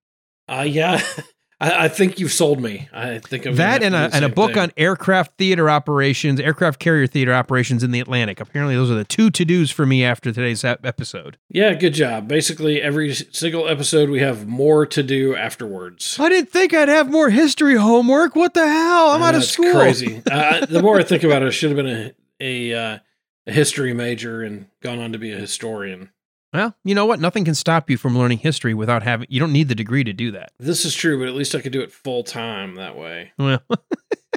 Uh, 0.49 0.65
yeah, 0.67 1.01
I, 1.59 1.85
I 1.85 1.87
think 1.87 2.19
you've 2.19 2.31
sold 2.31 2.61
me. 2.61 2.87
I 2.93 3.17
think 3.19 3.45
I'm 3.45 3.55
that 3.55 3.81
and 3.81 3.95
a 3.95 4.09
and 4.13 4.23
a 4.23 4.29
book 4.29 4.53
thing. 4.53 4.63
on 4.63 4.71
aircraft 4.77 5.37
theater 5.37 5.69
operations, 5.69 6.39
aircraft 6.39 6.79
carrier 6.79 7.07
theater 7.07 7.33
operations 7.33 7.83
in 7.83 7.91
the 7.91 7.99
Atlantic. 7.99 8.39
Apparently, 8.39 8.75
those 8.75 8.91
are 8.91 8.95
the 8.95 9.03
two 9.03 9.31
to 9.31 9.43
dos 9.43 9.71
for 9.71 9.85
me 9.85 10.03
after 10.03 10.31
today's 10.31 10.63
episode. 10.63 11.37
Yeah, 11.49 11.73
good 11.73 11.93
job. 11.93 12.27
Basically, 12.27 12.81
every 12.81 13.13
single 13.13 13.67
episode 13.67 14.09
we 14.09 14.19
have 14.19 14.45
more 14.47 14.85
to 14.85 15.01
do 15.01 15.35
afterwards. 15.35 16.17
I 16.19 16.29
didn't 16.29 16.51
think 16.51 16.73
I'd 16.73 16.89
have 16.89 17.09
more 17.09 17.29
history 17.29 17.75
homework. 17.75 18.35
What 18.35 18.53
the 18.53 18.67
hell? 18.67 19.09
I'm 19.09 19.23
Uh, 19.23 19.25
out 19.25 19.35
of 19.35 19.43
school. 19.43 19.73
Crazy. 19.73 20.21
uh, 20.31 20.65
the 20.65 20.81
more 20.81 20.99
I 20.99 21.03
think 21.03 21.23
about 21.23 21.41
it, 21.41 21.47
I 21.47 21.49
should 21.51 21.71
have 21.75 21.77
been 21.77 21.87
a 21.87 22.13
a, 22.39 22.73
uh, 22.73 22.99
a 23.47 23.51
history 23.51 23.93
major 23.93 24.43
and 24.43 24.67
gone 24.81 24.99
on 24.99 25.11
to 25.13 25.17
be 25.17 25.31
a 25.31 25.37
historian. 25.37 26.11
Well, 26.53 26.75
you 26.83 26.95
know 26.95 27.05
what? 27.05 27.19
Nothing 27.19 27.45
can 27.45 27.55
stop 27.55 27.89
you 27.89 27.97
from 27.97 28.17
learning 28.17 28.39
history 28.39 28.73
without 28.73 29.03
having. 29.03 29.27
You 29.29 29.39
don't 29.39 29.51
need 29.51 29.67
the 29.67 29.75
degree 29.75 30.03
to 30.03 30.13
do 30.13 30.31
that. 30.31 30.51
This 30.59 30.85
is 30.85 30.95
true, 30.95 31.19
but 31.19 31.27
at 31.27 31.35
least 31.35 31.53
I 31.55 31.61
could 31.61 31.73
do 31.73 31.81
it 31.81 31.91
full 31.91 32.23
time 32.23 32.75
that 32.75 32.97
way. 32.97 33.33
Well, 33.37 33.61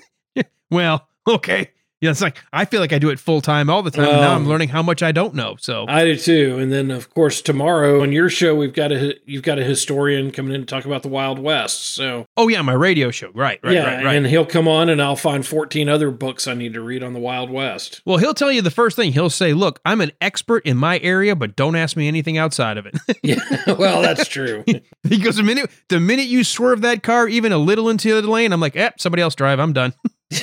well, 0.70 1.08
okay. 1.26 1.70
Yeah, 2.00 2.10
it's 2.10 2.22
like 2.22 2.38
I 2.52 2.64
feel 2.64 2.80
like 2.80 2.92
I 2.94 2.98
do 2.98 3.10
it 3.10 3.18
full 3.20 3.40
time 3.42 3.68
all 3.68 3.82
the 3.82 3.90
time. 3.90 4.06
and 4.08 4.20
now 4.20 4.30
I'm 4.34 4.42
Um, 4.42 4.48
learning 4.48 4.70
how 4.70 4.82
much 4.82 5.02
I 5.02 5.12
don't 5.12 5.34
know. 5.34 5.56
So 5.60 5.84
I 5.86 6.04
do 6.04 6.16
too. 6.16 6.56
And 6.58 6.72
then, 6.72 6.90
of 6.90 7.12
course, 7.12 7.42
tomorrow 7.42 8.02
on 8.02 8.10
your 8.10 8.30
show, 8.30 8.54
we've 8.54 8.72
got 8.72 8.90
a 8.90 9.16
you've 9.26 9.42
got 9.42 9.58
a 9.58 9.64
historian 9.64 10.30
coming 10.30 10.54
in 10.54 10.60
to 10.62 10.66
talk 10.66 10.86
about 10.86 11.02
the 11.02 11.08
Wild 11.10 11.38
West. 11.38 11.94
So 11.94 12.24
Oh 12.38 12.48
yeah, 12.48 12.62
my 12.62 12.72
radio 12.72 13.10
show. 13.10 13.30
Right, 13.34 13.60
right, 13.62 13.74
yeah, 13.74 13.96
right, 13.96 14.04
right. 14.04 14.16
and 14.16 14.26
he'll 14.26 14.46
come 14.46 14.66
on, 14.66 14.88
and 14.88 15.02
I'll 15.02 15.14
find 15.16 15.46
fourteen 15.46 15.88
other 15.90 16.10
books 16.10 16.46
I 16.48 16.54
need 16.54 16.72
to 16.72 16.80
read 16.80 17.02
on 17.02 17.12
the 17.12 17.20
Wild 17.20 17.50
West. 17.50 18.00
well, 18.06 18.16
he'll 18.16 18.32
tell 18.34 18.50
you 18.50 18.62
the 18.62 18.70
first 18.70 18.96
thing. 18.96 19.12
He'll 19.12 19.28
say, 19.28 19.52
"Look, 19.52 19.78
I'm 19.84 20.00
an 20.00 20.12
expert 20.22 20.64
in 20.64 20.78
my 20.78 20.98
area, 21.00 21.36
but 21.36 21.54
don't 21.54 21.76
ask 21.76 21.96
me 21.98 22.08
anything 22.08 22.38
outside 22.38 22.78
of 22.78 22.86
it." 22.86 22.94
Yeah, 23.22 23.36
well, 23.78 24.00
that's 24.00 24.26
true. 24.26 24.64
he 25.06 25.18
goes, 25.18 25.36
"The 25.36 25.42
minute 25.42 25.70
the 25.90 26.00
minute 26.00 26.26
you 26.28 26.44
swerve 26.44 26.80
that 26.80 27.02
car 27.02 27.28
even 27.28 27.52
a 27.52 27.58
little 27.58 27.90
into 27.90 28.18
the 28.22 28.30
lane, 28.30 28.52
I'm 28.54 28.60
like, 28.60 28.74
eh, 28.76 28.90
somebody 28.98 29.22
else 29.22 29.34
drive. 29.34 29.60
I'm 29.60 29.74
done." 29.74 29.92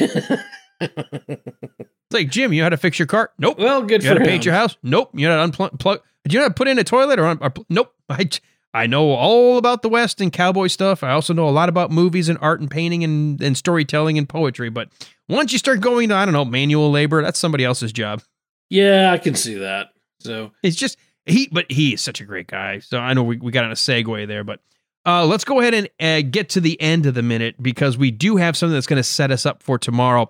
It's 0.79 2.13
like 2.13 2.29
Jim, 2.29 2.53
you 2.53 2.61
know 2.61 2.65
how 2.65 2.69
to 2.69 2.77
fix 2.77 2.97
your 2.99 3.05
car? 3.05 3.31
Nope. 3.37 3.59
well, 3.59 3.81
good 3.83 4.01
You 4.03 4.09
for 4.09 4.13
how 4.13 4.19
to 4.19 4.21
him. 4.21 4.27
paint 4.27 4.45
your 4.45 4.53
house? 4.53 4.77
Nope. 4.83 5.09
You 5.13 5.27
know 5.27 5.37
how 5.39 5.45
to 5.45 5.51
unplug? 5.51 5.99
Do 6.27 6.33
you 6.33 6.39
know 6.39 6.45
how 6.45 6.49
to 6.49 6.53
put 6.53 6.67
in 6.67 6.79
a 6.79 6.83
toilet 6.83 7.19
or? 7.19 7.25
Un- 7.25 7.39
or 7.41 7.51
nope. 7.69 7.93
I 8.09 8.29
I 8.73 8.85
know 8.87 9.11
all 9.11 9.57
about 9.57 9.81
the 9.81 9.89
West 9.89 10.21
and 10.21 10.31
cowboy 10.31 10.67
stuff. 10.67 11.03
I 11.03 11.11
also 11.11 11.33
know 11.33 11.47
a 11.47 11.51
lot 11.51 11.67
about 11.69 11.89
movies 11.91 12.29
and 12.29 12.37
art 12.41 12.59
and 12.61 12.69
painting 12.69 13.03
and, 13.03 13.41
and 13.41 13.57
storytelling 13.57 14.17
and 14.17 14.27
poetry. 14.29 14.69
But 14.69 14.89
once 15.27 15.51
you 15.51 15.57
start 15.57 15.79
going 15.81 16.09
to 16.09 16.15
I 16.15 16.25
don't 16.25 16.33
know 16.33 16.45
manual 16.45 16.91
labor, 16.91 17.21
that's 17.21 17.39
somebody 17.39 17.63
else's 17.65 17.91
job. 17.91 18.21
Yeah, 18.69 19.11
I 19.11 19.17
can 19.17 19.35
see 19.35 19.55
that. 19.55 19.87
So 20.19 20.51
It's 20.63 20.75
just 20.75 20.97
he, 21.25 21.49
but 21.51 21.69
he 21.71 21.93
is 21.93 22.01
such 22.01 22.21
a 22.21 22.25
great 22.25 22.47
guy. 22.47 22.79
So 22.79 22.99
I 22.99 23.13
know 23.13 23.23
we, 23.23 23.37
we 23.37 23.51
got 23.51 23.65
on 23.65 23.71
a 23.71 23.75
segue 23.75 24.27
there, 24.27 24.43
but 24.43 24.59
uh, 25.05 25.25
let's 25.25 25.43
go 25.45 25.59
ahead 25.61 25.73
and 25.73 25.89
uh, 25.99 26.21
get 26.29 26.49
to 26.49 26.61
the 26.61 26.79
end 26.81 27.05
of 27.05 27.13
the 27.13 27.21
minute 27.23 27.55
because 27.61 27.97
we 27.97 28.11
do 28.11 28.35
have 28.37 28.55
something 28.57 28.73
that's 28.73 28.87
going 28.87 28.97
to 28.97 29.03
set 29.03 29.31
us 29.31 29.45
up 29.45 29.63
for 29.63 29.77
tomorrow. 29.77 30.29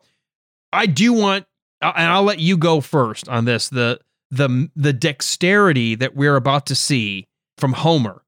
I 0.73 0.85
do 0.85 1.13
want, 1.13 1.45
uh, 1.81 1.93
and 1.95 2.11
I'll 2.11 2.23
let 2.23 2.39
you 2.39 2.57
go 2.57 2.81
first 2.81 3.27
on 3.29 3.45
this. 3.45 3.69
The 3.69 3.99
the 4.31 4.69
the 4.75 4.93
dexterity 4.93 5.95
that 5.95 6.15
we're 6.15 6.35
about 6.35 6.65
to 6.67 6.75
see 6.75 7.27
from 7.57 7.73
Homer, 7.73 8.23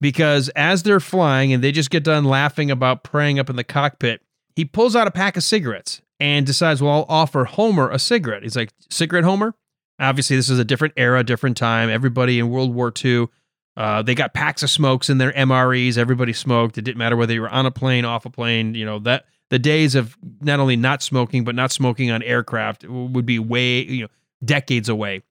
because 0.00 0.48
as 0.50 0.82
they're 0.82 1.00
flying 1.00 1.52
and 1.52 1.62
they 1.62 1.72
just 1.72 1.90
get 1.90 2.04
done 2.04 2.24
laughing 2.24 2.70
about 2.70 3.02
praying 3.02 3.38
up 3.38 3.48
in 3.48 3.56
the 3.56 3.64
cockpit, 3.64 4.22
he 4.54 4.64
pulls 4.64 4.94
out 4.94 5.06
a 5.06 5.10
pack 5.10 5.36
of 5.36 5.42
cigarettes 5.42 6.02
and 6.20 6.46
decides, 6.46 6.82
well, 6.82 6.92
I'll 6.92 7.06
offer 7.08 7.44
Homer 7.44 7.90
a 7.90 7.98
cigarette. 7.98 8.42
He's 8.42 8.56
like, 8.56 8.72
cigarette, 8.90 9.24
Homer. 9.24 9.54
Obviously, 9.98 10.36
this 10.36 10.50
is 10.50 10.58
a 10.58 10.64
different 10.64 10.94
era, 10.96 11.24
different 11.24 11.56
time. 11.56 11.88
Everybody 11.88 12.38
in 12.38 12.50
World 12.50 12.74
War 12.74 12.92
II, 13.04 13.28
uh, 13.76 14.02
they 14.02 14.14
got 14.14 14.34
packs 14.34 14.62
of 14.62 14.70
smokes 14.70 15.08
in 15.08 15.18
their 15.18 15.32
MREs. 15.32 15.96
Everybody 15.96 16.32
smoked. 16.32 16.76
It 16.78 16.82
didn't 16.82 16.98
matter 16.98 17.16
whether 17.16 17.32
you 17.32 17.40
were 17.40 17.48
on 17.48 17.66
a 17.66 17.70
plane, 17.70 18.04
off 18.04 18.26
a 18.26 18.30
plane. 18.30 18.74
You 18.74 18.84
know 18.84 18.98
that 19.00 19.24
the 19.52 19.58
days 19.58 19.94
of 19.94 20.16
not 20.40 20.60
only 20.60 20.76
not 20.76 21.02
smoking 21.02 21.44
but 21.44 21.54
not 21.54 21.70
smoking 21.70 22.10
on 22.10 22.22
aircraft 22.22 22.84
would 22.88 23.26
be 23.26 23.38
way, 23.38 23.82
you 23.82 24.02
know, 24.02 24.08
decades 24.42 24.88
away. 24.88 25.22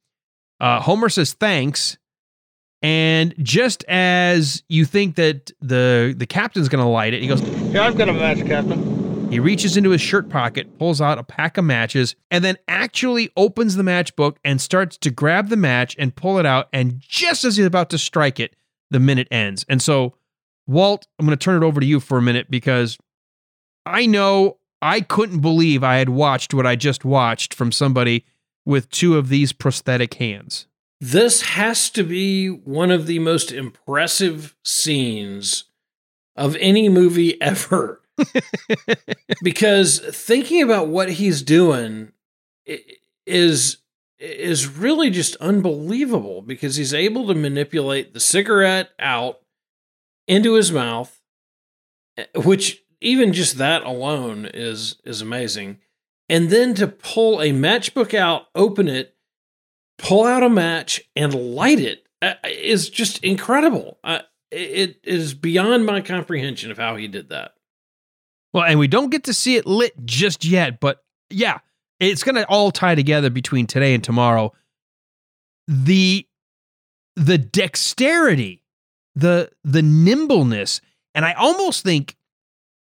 Uh, 0.59 0.79
Homer 0.79 1.09
says 1.09 1.33
thanks, 1.33 1.97
and 2.83 3.33
just 3.39 3.83
as 3.87 4.61
you 4.69 4.85
think 4.85 5.15
that 5.15 5.49
the 5.59 6.13
the 6.15 6.27
captain's 6.27 6.69
going 6.69 6.83
to 6.83 6.89
light 6.89 7.15
it, 7.15 7.21
he 7.23 7.27
goes, 7.27 7.41
Yeah, 7.41 7.83
I've 7.87 7.97
got 7.97 8.09
a 8.09 8.13
match, 8.13 8.45
Captain. 8.45 9.31
he 9.31 9.39
reaches 9.39 9.75
into 9.75 9.89
his 9.89 10.01
shirt 10.01 10.29
pocket, 10.29 10.77
pulls 10.77 11.01
out 11.01 11.17
a 11.17 11.23
pack 11.23 11.57
of 11.57 11.65
matches, 11.65 12.15
and 12.29 12.43
then 12.43 12.57
actually 12.67 13.31
opens 13.35 13.75
the 13.75 13.81
matchbook 13.83 14.37
and 14.45 14.61
starts 14.61 14.97
to 14.97 15.09
grab 15.09 15.49
the 15.49 15.57
match 15.57 15.95
and 15.97 16.15
pull 16.15 16.37
it 16.37 16.45
out. 16.45 16.69
And 16.71 16.99
just 16.99 17.43
as 17.43 17.57
he's 17.57 17.65
about 17.65 17.89
to 17.89 17.97
strike 17.97 18.39
it, 18.39 18.55
the 18.91 18.99
minute 18.99 19.27
ends. 19.31 19.65
And 19.67 19.81
so, 19.81 20.13
Walt, 20.67 21.07
I'm 21.17 21.25
going 21.25 21.35
to 21.35 21.43
turn 21.43 21.61
it 21.61 21.65
over 21.65 21.79
to 21.79 21.85
you 21.87 21.99
for 21.99 22.19
a 22.19 22.21
minute 22.21 22.51
because 22.51 22.99
I 23.85 24.05
know 24.05 24.57
I 24.81 25.01
couldn't 25.01 25.39
believe 25.39 25.83
I 25.83 25.97
had 25.97 26.09
watched 26.09 26.53
what 26.53 26.65
I 26.67 26.75
just 26.75 27.05
watched 27.05 27.53
from 27.53 27.71
somebody 27.71 28.25
with 28.65 28.89
two 28.89 29.17
of 29.17 29.29
these 29.29 29.53
prosthetic 29.53 30.15
hands. 30.15 30.67
this 30.99 31.41
has 31.41 31.89
to 31.89 32.03
be 32.03 32.47
one 32.47 32.91
of 32.91 33.07
the 33.07 33.17
most 33.19 33.51
impressive 33.51 34.55
scenes 34.63 35.63
of 36.35 36.55
any 36.59 36.89
movie 36.89 37.41
ever. 37.41 38.01
because 39.43 39.99
thinking 39.99 40.61
about 40.61 40.87
what 40.87 41.13
he's 41.13 41.41
doing 41.41 42.11
is 43.25 43.77
is 44.19 44.67
really 44.67 45.09
just 45.09 45.35
unbelievable 45.37 46.43
because 46.43 46.75
he's 46.75 46.93
able 46.93 47.25
to 47.25 47.33
manipulate 47.33 48.13
the 48.13 48.19
cigarette 48.19 48.91
out 48.99 49.39
into 50.27 50.53
his 50.53 50.71
mouth 50.71 51.19
eh, 52.17 52.25
which 52.35 52.83
even 53.01 53.33
just 53.33 53.57
that 53.57 53.83
alone 53.83 54.49
is 54.53 54.97
is 55.03 55.21
amazing. 55.21 55.79
And 56.29 56.49
then 56.49 56.73
to 56.75 56.87
pull 56.87 57.41
a 57.41 57.51
matchbook 57.51 58.13
out 58.13 58.47
open 58.55 58.87
it 58.87 59.15
pull 60.01 60.25
out 60.25 60.43
a 60.43 60.49
match 60.49 61.01
and 61.15 61.33
light 61.33 61.79
it 61.79 62.07
uh, 62.21 62.33
is 62.43 62.89
just 62.89 63.23
incredible. 63.23 63.99
It 64.51 64.99
is 65.03 65.33
beyond 65.33 65.85
my 65.85 66.01
comprehension 66.01 66.71
of 66.71 66.77
how 66.77 66.95
he 66.95 67.07
did 67.07 67.29
that. 67.29 67.53
Well, 68.53 68.65
and 68.65 68.79
we 68.79 68.87
don't 68.87 69.11
get 69.11 69.23
to 69.25 69.33
see 69.33 69.55
it 69.55 69.65
lit 69.65 69.93
just 70.03 70.43
yet, 70.43 70.79
but 70.79 71.03
yeah, 71.29 71.59
it's 71.99 72.23
going 72.23 72.35
to 72.35 72.45
all 72.47 72.71
tie 72.71 72.95
together 72.95 73.29
between 73.29 73.67
today 73.67 73.93
and 73.93 74.03
tomorrow. 74.03 74.51
The 75.67 76.27
the 77.15 77.37
dexterity, 77.37 78.63
the 79.15 79.51
the 79.63 79.81
nimbleness, 79.81 80.81
and 81.15 81.23
I 81.23 81.33
almost 81.33 81.83
think 81.83 82.17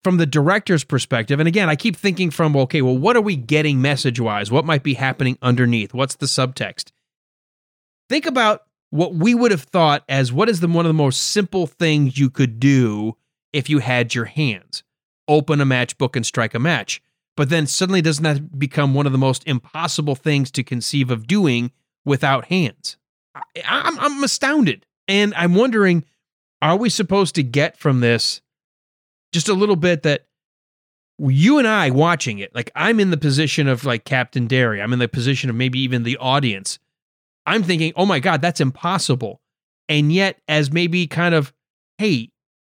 from 0.02 0.16
the 0.16 0.26
director's 0.26 0.84
perspective, 0.84 1.38
and 1.38 1.48
again, 1.48 1.68
I 1.68 1.76
keep 1.76 1.96
thinking 1.96 2.30
from 2.30 2.56
okay, 2.56 2.82
well, 2.82 2.96
what 2.96 3.16
are 3.16 3.22
we 3.22 3.36
getting 3.36 3.80
message 3.80 4.18
wise? 4.18 4.50
What 4.50 4.64
might 4.64 4.82
be 4.82 4.94
happening 4.94 5.38
underneath? 5.42 5.94
What's 5.94 6.16
the 6.16 6.26
subtext? 6.26 6.90
Think 8.08 8.26
about 8.26 8.62
what 8.90 9.14
we 9.14 9.34
would 9.34 9.52
have 9.52 9.62
thought 9.62 10.04
as 10.08 10.32
what 10.32 10.48
is 10.48 10.60
the 10.60 10.68
one 10.68 10.84
of 10.84 10.90
the 10.90 10.94
most 10.94 11.22
simple 11.22 11.66
things 11.66 12.18
you 12.18 12.28
could 12.28 12.60
do 12.60 13.16
if 13.52 13.70
you 13.70 13.78
had 13.78 14.14
your 14.14 14.26
hands 14.26 14.82
open 15.28 15.60
a 15.60 15.64
matchbook 15.64 16.14
and 16.14 16.26
strike 16.26 16.54
a 16.54 16.58
match. 16.58 17.02
But 17.36 17.48
then 17.48 17.66
suddenly 17.66 18.02
doesn't 18.02 18.24
that 18.24 18.58
become 18.58 18.92
one 18.92 19.06
of 19.06 19.12
the 19.12 19.18
most 19.18 19.46
impossible 19.46 20.14
things 20.14 20.50
to 20.50 20.62
conceive 20.62 21.10
of 21.10 21.26
doing 21.26 21.72
without 22.04 22.46
hands? 22.46 22.98
I, 23.34 23.40
I'm, 23.66 23.98
I'm 23.98 24.24
astounded. 24.24 24.84
And 25.08 25.32
I'm 25.34 25.54
wondering, 25.54 26.04
are 26.60 26.76
we 26.76 26.90
supposed 26.90 27.34
to 27.36 27.42
get 27.42 27.78
from 27.78 28.00
this 28.00 28.41
just 29.32 29.48
a 29.48 29.54
little 29.54 29.76
bit 29.76 30.02
that 30.02 30.26
you 31.18 31.58
and 31.58 31.68
I 31.68 31.90
watching 31.90 32.38
it, 32.38 32.54
like 32.54 32.70
I'm 32.74 33.00
in 33.00 33.10
the 33.10 33.16
position 33.16 33.68
of 33.68 33.84
like 33.84 34.04
Captain 34.04 34.46
Derry, 34.46 34.80
I'm 34.80 34.92
in 34.92 34.98
the 34.98 35.08
position 35.08 35.50
of 35.50 35.56
maybe 35.56 35.80
even 35.80 36.02
the 36.02 36.16
audience. 36.18 36.78
I'm 37.46 37.62
thinking, 37.62 37.92
oh 37.96 38.06
my 38.06 38.20
God, 38.20 38.40
that's 38.40 38.60
impossible. 38.60 39.40
And 39.88 40.12
yet, 40.12 40.40
as 40.48 40.72
maybe 40.72 41.06
kind 41.06 41.34
of, 41.34 41.52
hey, 41.98 42.30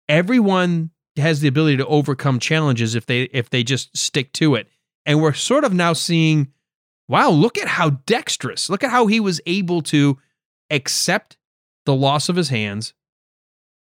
everyone 0.09 0.91
has 1.17 1.41
the 1.41 1.49
ability 1.49 1.79
to 1.79 1.87
overcome 1.87 2.39
challenges 2.39 2.95
if 2.95 3.07
they 3.07 3.23
if 3.25 3.51
they 3.51 3.63
just 3.63 3.97
stick 3.97 4.33
to 4.35 4.55
it. 4.55 4.69
And 5.05 5.23
we're 5.23 5.33
sort 5.33 5.65
of 5.65 5.73
now 5.73 5.93
seeing, 5.93 6.53
wow, 7.09 7.31
look 7.31 7.59
at 7.59 7.69
how 7.69 7.91
dexterous. 7.91 8.69
Look 8.69 8.83
at 8.83 8.91
how 8.91 9.07
he 9.07 9.21
was 9.21 9.41
able 9.47 9.83
to 9.83 10.19
accept 10.71 11.37
the 11.85 11.95
loss 11.95 12.29
of 12.29 12.37
his 12.37 12.49
hands 12.49 12.93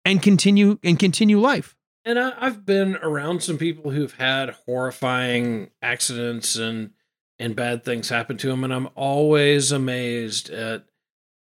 and 0.04 0.22
continue 0.22 0.78
and 0.82 0.98
continue 0.98 1.38
life. 1.38 1.76
And 2.04 2.18
I, 2.18 2.32
I've 2.38 2.66
been 2.66 2.96
around 2.96 3.42
some 3.42 3.58
people 3.58 3.90
who've 3.92 4.14
had 4.14 4.50
horrifying 4.66 5.70
accidents 5.80 6.56
and 6.56 6.90
and 7.38 7.56
bad 7.56 7.84
things 7.84 8.08
happen 8.08 8.36
to 8.38 8.48
them, 8.48 8.62
and 8.62 8.72
I'm 8.72 8.88
always 8.94 9.72
amazed 9.72 10.50
at 10.50 10.84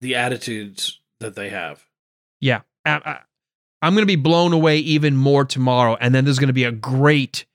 the 0.00 0.14
attitudes 0.14 1.00
that 1.18 1.34
they 1.34 1.48
have. 1.48 1.84
Yeah. 2.40 2.60
I, 2.84 3.20
I'm 3.80 3.94
going 3.94 4.02
to 4.02 4.06
be 4.06 4.14
blown 4.16 4.52
away 4.52 4.78
even 4.78 5.16
more 5.16 5.44
tomorrow. 5.44 5.96
And 6.00 6.14
then 6.14 6.24
there's 6.24 6.38
going 6.38 6.48
to 6.48 6.52
be 6.52 6.64
a 6.64 6.70
great 6.72 7.46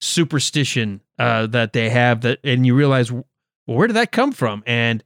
superstition 0.00 1.00
uh, 1.18 1.46
that 1.48 1.72
they 1.72 1.90
have 1.90 2.22
that, 2.22 2.38
and 2.44 2.64
you 2.66 2.74
realize, 2.74 3.10
well, 3.12 3.24
where 3.66 3.86
did 3.86 3.96
that 3.96 4.12
come 4.12 4.32
from? 4.32 4.62
And 4.66 5.02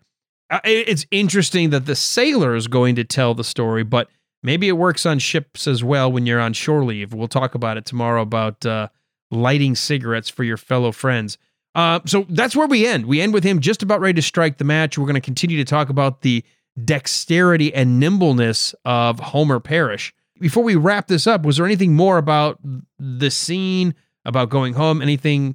uh, 0.51 0.61
it- 0.65 0.89
it's 0.89 1.07
interesting 1.11 1.71
that 1.71 1.87
the 1.87 1.97
sailor 1.97 2.55
is 2.55 2.67
going 2.69 2.95
to 2.97 3.05
tell 3.05 3.35
the 3.35 3.45
story, 3.45 3.83
but 3.83 4.09
maybe 4.43 4.69
it 4.69 4.73
works 4.73 5.07
on 5.07 5.19
ships 5.19 5.67
as 5.67 5.83
well 5.85 6.11
when 6.11 6.27
you're 6.27 6.41
on 6.41 6.53
shore 6.53 6.85
leave. 6.85 7.13
We'll 7.13 7.29
talk 7.29 7.55
about 7.55 7.77
it 7.77 7.85
tomorrow 7.85 8.23
about 8.23 8.65
uh, 8.65 8.89
lighting 9.31 9.75
cigarettes 9.75 10.29
for 10.29 10.45
your 10.45 10.57
fellow 10.57 10.93
friends. 10.93 11.39
Uh, 11.75 12.01
so 12.05 12.27
that's 12.29 12.57
where 12.57 12.67
we 12.67 12.87
end. 12.87 13.07
We 13.07 13.21
end 13.21 13.33
with 13.33 13.45
him 13.45 13.61
just 13.61 13.83
about 13.83 14.01
ready 14.01 14.15
to 14.15 14.23
strike 14.23 14.59
the 14.59 14.65
match. 14.65 14.99
We're 14.99 15.07
going 15.07 15.15
to 15.15 15.21
continue 15.21 15.57
to 15.59 15.65
talk 15.65 15.89
about 15.89 16.23
the 16.23 16.45
dexterity 16.85 17.73
and 17.75 18.01
nimbleness 18.01 18.75
of 18.85 19.21
Homer 19.21 19.61
Parrish. 19.61 20.13
Before 20.41 20.65
we 20.65 20.75
wrap 20.75 21.07
this 21.07 21.27
up, 21.27 21.45
was 21.45 21.59
there 21.59 21.67
anything 21.67 21.95
more 21.95 22.19
about 22.19 22.59
the 22.99 23.31
scene, 23.31 23.95
about 24.25 24.49
going 24.49 24.75
home? 24.75 25.03
Anything 25.03 25.55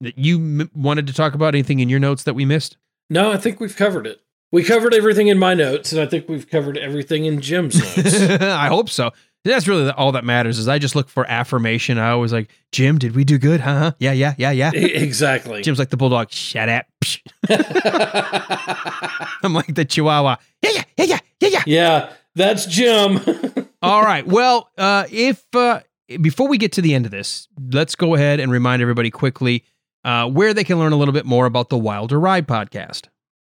that 0.00 0.16
you 0.16 0.36
m- 0.36 0.70
wanted 0.74 1.06
to 1.08 1.12
talk 1.12 1.34
about? 1.34 1.54
Anything 1.54 1.80
in 1.80 1.88
your 1.88 2.00
notes 2.00 2.22
that 2.22 2.34
we 2.34 2.44
missed? 2.44 2.76
No, 3.10 3.32
I 3.32 3.36
think 3.36 3.58
we've 3.60 3.76
covered 3.76 4.06
it. 4.06 4.20
We 4.52 4.64
covered 4.64 4.94
everything 4.94 5.28
in 5.28 5.38
my 5.38 5.54
notes, 5.54 5.92
and 5.92 6.00
I 6.00 6.06
think 6.06 6.28
we've 6.28 6.48
covered 6.48 6.76
everything 6.76 7.24
in 7.24 7.40
Jim's 7.40 7.78
notes. 7.96 8.20
I 8.42 8.66
hope 8.68 8.90
so. 8.90 9.10
That's 9.44 9.66
really 9.68 9.84
the- 9.84 9.94
all 9.96 10.12
that 10.12 10.24
matters. 10.24 10.58
Is 10.58 10.68
I 10.68 10.78
just 10.78 10.94
look 10.96 11.08
for 11.08 11.24
affirmation. 11.26 11.96
I 11.98 12.10
always 12.10 12.32
like, 12.32 12.50
Jim, 12.72 12.98
did 12.98 13.14
we 13.14 13.24
do 13.24 13.38
good? 13.38 13.60
Huh? 13.60 13.92
Yeah, 13.98 14.12
yeah, 14.12 14.34
yeah, 14.38 14.50
yeah. 14.50 14.70
Exactly. 14.74 15.62
Jim's 15.62 15.78
like 15.78 15.88
the 15.90 15.96
bulldog. 15.96 16.30
Shut 16.30 16.68
up. 16.68 16.86
I'm 19.42 19.54
like 19.54 19.74
the 19.74 19.84
chihuahua. 19.84 20.36
Yeah, 20.62 20.70
yeah, 20.74 20.82
yeah, 20.98 21.04
yeah, 21.04 21.18
yeah, 21.40 21.48
yeah. 21.48 21.62
yeah, 21.66 22.12
that's 22.34 22.66
Jim. 22.66 23.20
All 23.82 24.02
right. 24.02 24.26
Well, 24.26 24.68
uh, 24.76 25.06
if 25.10 25.42
uh, 25.54 25.80
before 26.20 26.48
we 26.48 26.58
get 26.58 26.72
to 26.72 26.82
the 26.82 26.94
end 26.94 27.06
of 27.06 27.10
this, 27.12 27.48
let's 27.72 27.94
go 27.94 28.14
ahead 28.14 28.40
and 28.40 28.52
remind 28.52 28.82
everybody 28.82 29.10
quickly 29.10 29.64
uh, 30.04 30.28
where 30.28 30.52
they 30.52 30.64
can 30.64 30.78
learn 30.78 30.92
a 30.92 30.96
little 30.96 31.14
bit 31.14 31.24
more 31.24 31.46
about 31.46 31.70
the 31.70 31.78
Wilder 31.78 32.20
Ride 32.20 32.46
podcast. 32.46 33.06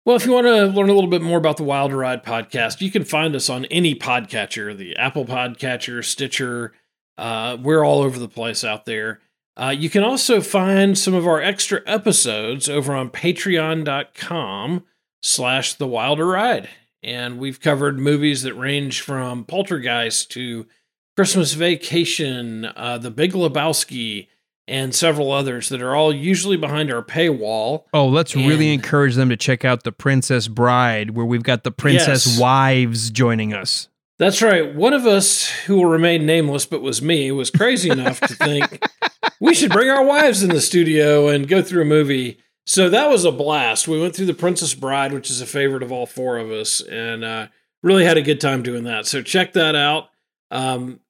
Well, 0.06 0.18
if 0.18 0.26
you 0.26 0.34
want 0.34 0.48
to 0.48 0.66
learn 0.66 0.90
a 0.90 0.94
little 0.94 1.10
bit 1.10 1.22
more 1.22 1.38
about 1.38 1.56
the 1.56 1.64
Wild 1.64 1.94
Ride 1.94 2.26
podcast, 2.26 2.82
you 2.82 2.92
can 2.92 3.06
find 3.06 3.34
us 3.38 3.50
on 3.50 3.64
any 3.66 3.96
podcatcher, 3.96 4.76
the 4.76 4.98
Apple 4.98 5.24
Podcatcher, 5.24 6.04
Stitcher. 6.04 6.74
Uh, 7.18 7.56
we're 7.62 7.86
all 7.86 8.02
over 8.02 8.20
the 8.20 8.28
place 8.28 8.66
out 8.66 8.86
there. 8.86 9.22
Uh, 9.56 9.74
you 9.76 9.90
can 9.90 10.04
also 10.04 10.42
find 10.42 10.98
some 10.98 11.14
of 11.14 11.26
our 11.26 11.42
extra 11.42 11.82
episodes 11.86 12.68
over 12.68 12.94
on 12.94 13.12
patreon.com 13.12 14.84
slash 15.22 15.76
the 15.76 15.88
Wilder 15.88 16.28
Ride. 16.28 16.68
And 17.02 17.38
we've 17.40 17.62
covered 17.62 17.98
movies 17.98 18.42
that 18.44 18.56
range 18.56 19.00
from 19.00 19.46
Poltergeist 19.46 20.30
to 20.32 20.68
Christmas 21.16 21.54
Vacation, 21.54 22.66
uh, 22.76 22.98
The 22.98 23.12
Big 23.12 23.32
Lebowski, 23.32 24.28
and 24.68 24.96
several 24.96 25.32
others 25.32 25.70
that 25.70 25.82
are 25.82 25.96
all 25.96 26.14
usually 26.14 26.58
behind 26.58 26.92
our 26.92 27.04
paywall. 27.04 27.84
Oh, 27.94 28.08
let's 28.08 28.36
really 28.36 28.74
encourage 28.74 29.16
them 29.16 29.30
to 29.30 29.38
check 29.38 29.66
out 29.66 29.84
the 29.84 29.92
Princess 29.92 30.48
Bride, 30.48 31.12
where 31.12 31.26
we've 31.26 31.44
got 31.44 31.64
the 31.64 31.72
Princess 31.72 32.26
Yes. 32.28 32.40
Wives 32.40 33.10
joining 33.10 33.54
us. 33.54 33.90
That's 34.20 34.42
right. 34.42 34.74
One 34.74 34.94
of 34.94 35.06
us 35.06 35.50
who 35.50 35.76
will 35.78 35.88
remain 35.88 36.26
nameless, 36.26 36.66
but 36.66 36.82
was 36.82 37.02
me, 37.02 37.32
was 37.32 37.50
crazy 37.50 37.90
enough 37.90 38.20
to 38.22 38.28
think 38.36 38.82
we 39.42 39.54
should 39.54 39.72
bring 39.72 39.90
our 39.90 40.06
wives 40.06 40.44
in 40.44 40.50
the 40.50 40.62
studio 40.62 41.28
and 41.28 41.48
go 41.48 41.62
through 41.62 41.82
a 41.82 41.86
movie. 41.86 42.38
So 42.66 42.90
that 42.90 43.10
was 43.10 43.26
a 43.26 43.32
blast. 43.32 43.88
We 43.88 44.00
went 44.00 44.16
through 44.16 44.28
The 44.28 44.34
Princess 44.34 44.74
Bride, 44.74 45.12
which 45.12 45.30
is 45.30 45.42
a 45.42 45.46
favorite 45.46 45.84
of 45.84 45.92
all 45.92 46.06
four 46.06 46.38
of 46.38 46.52
us, 46.52 46.80
and 46.80 47.26
uh, 47.26 47.48
really 47.82 48.06
had 48.06 48.18
a 48.18 48.22
good 48.22 48.40
time 48.40 48.64
doing 48.64 48.86
that. 48.86 49.06
So 49.06 49.22
check 49.22 49.54
that 49.54 49.76
out. 49.76 50.10
Um, 50.52 51.02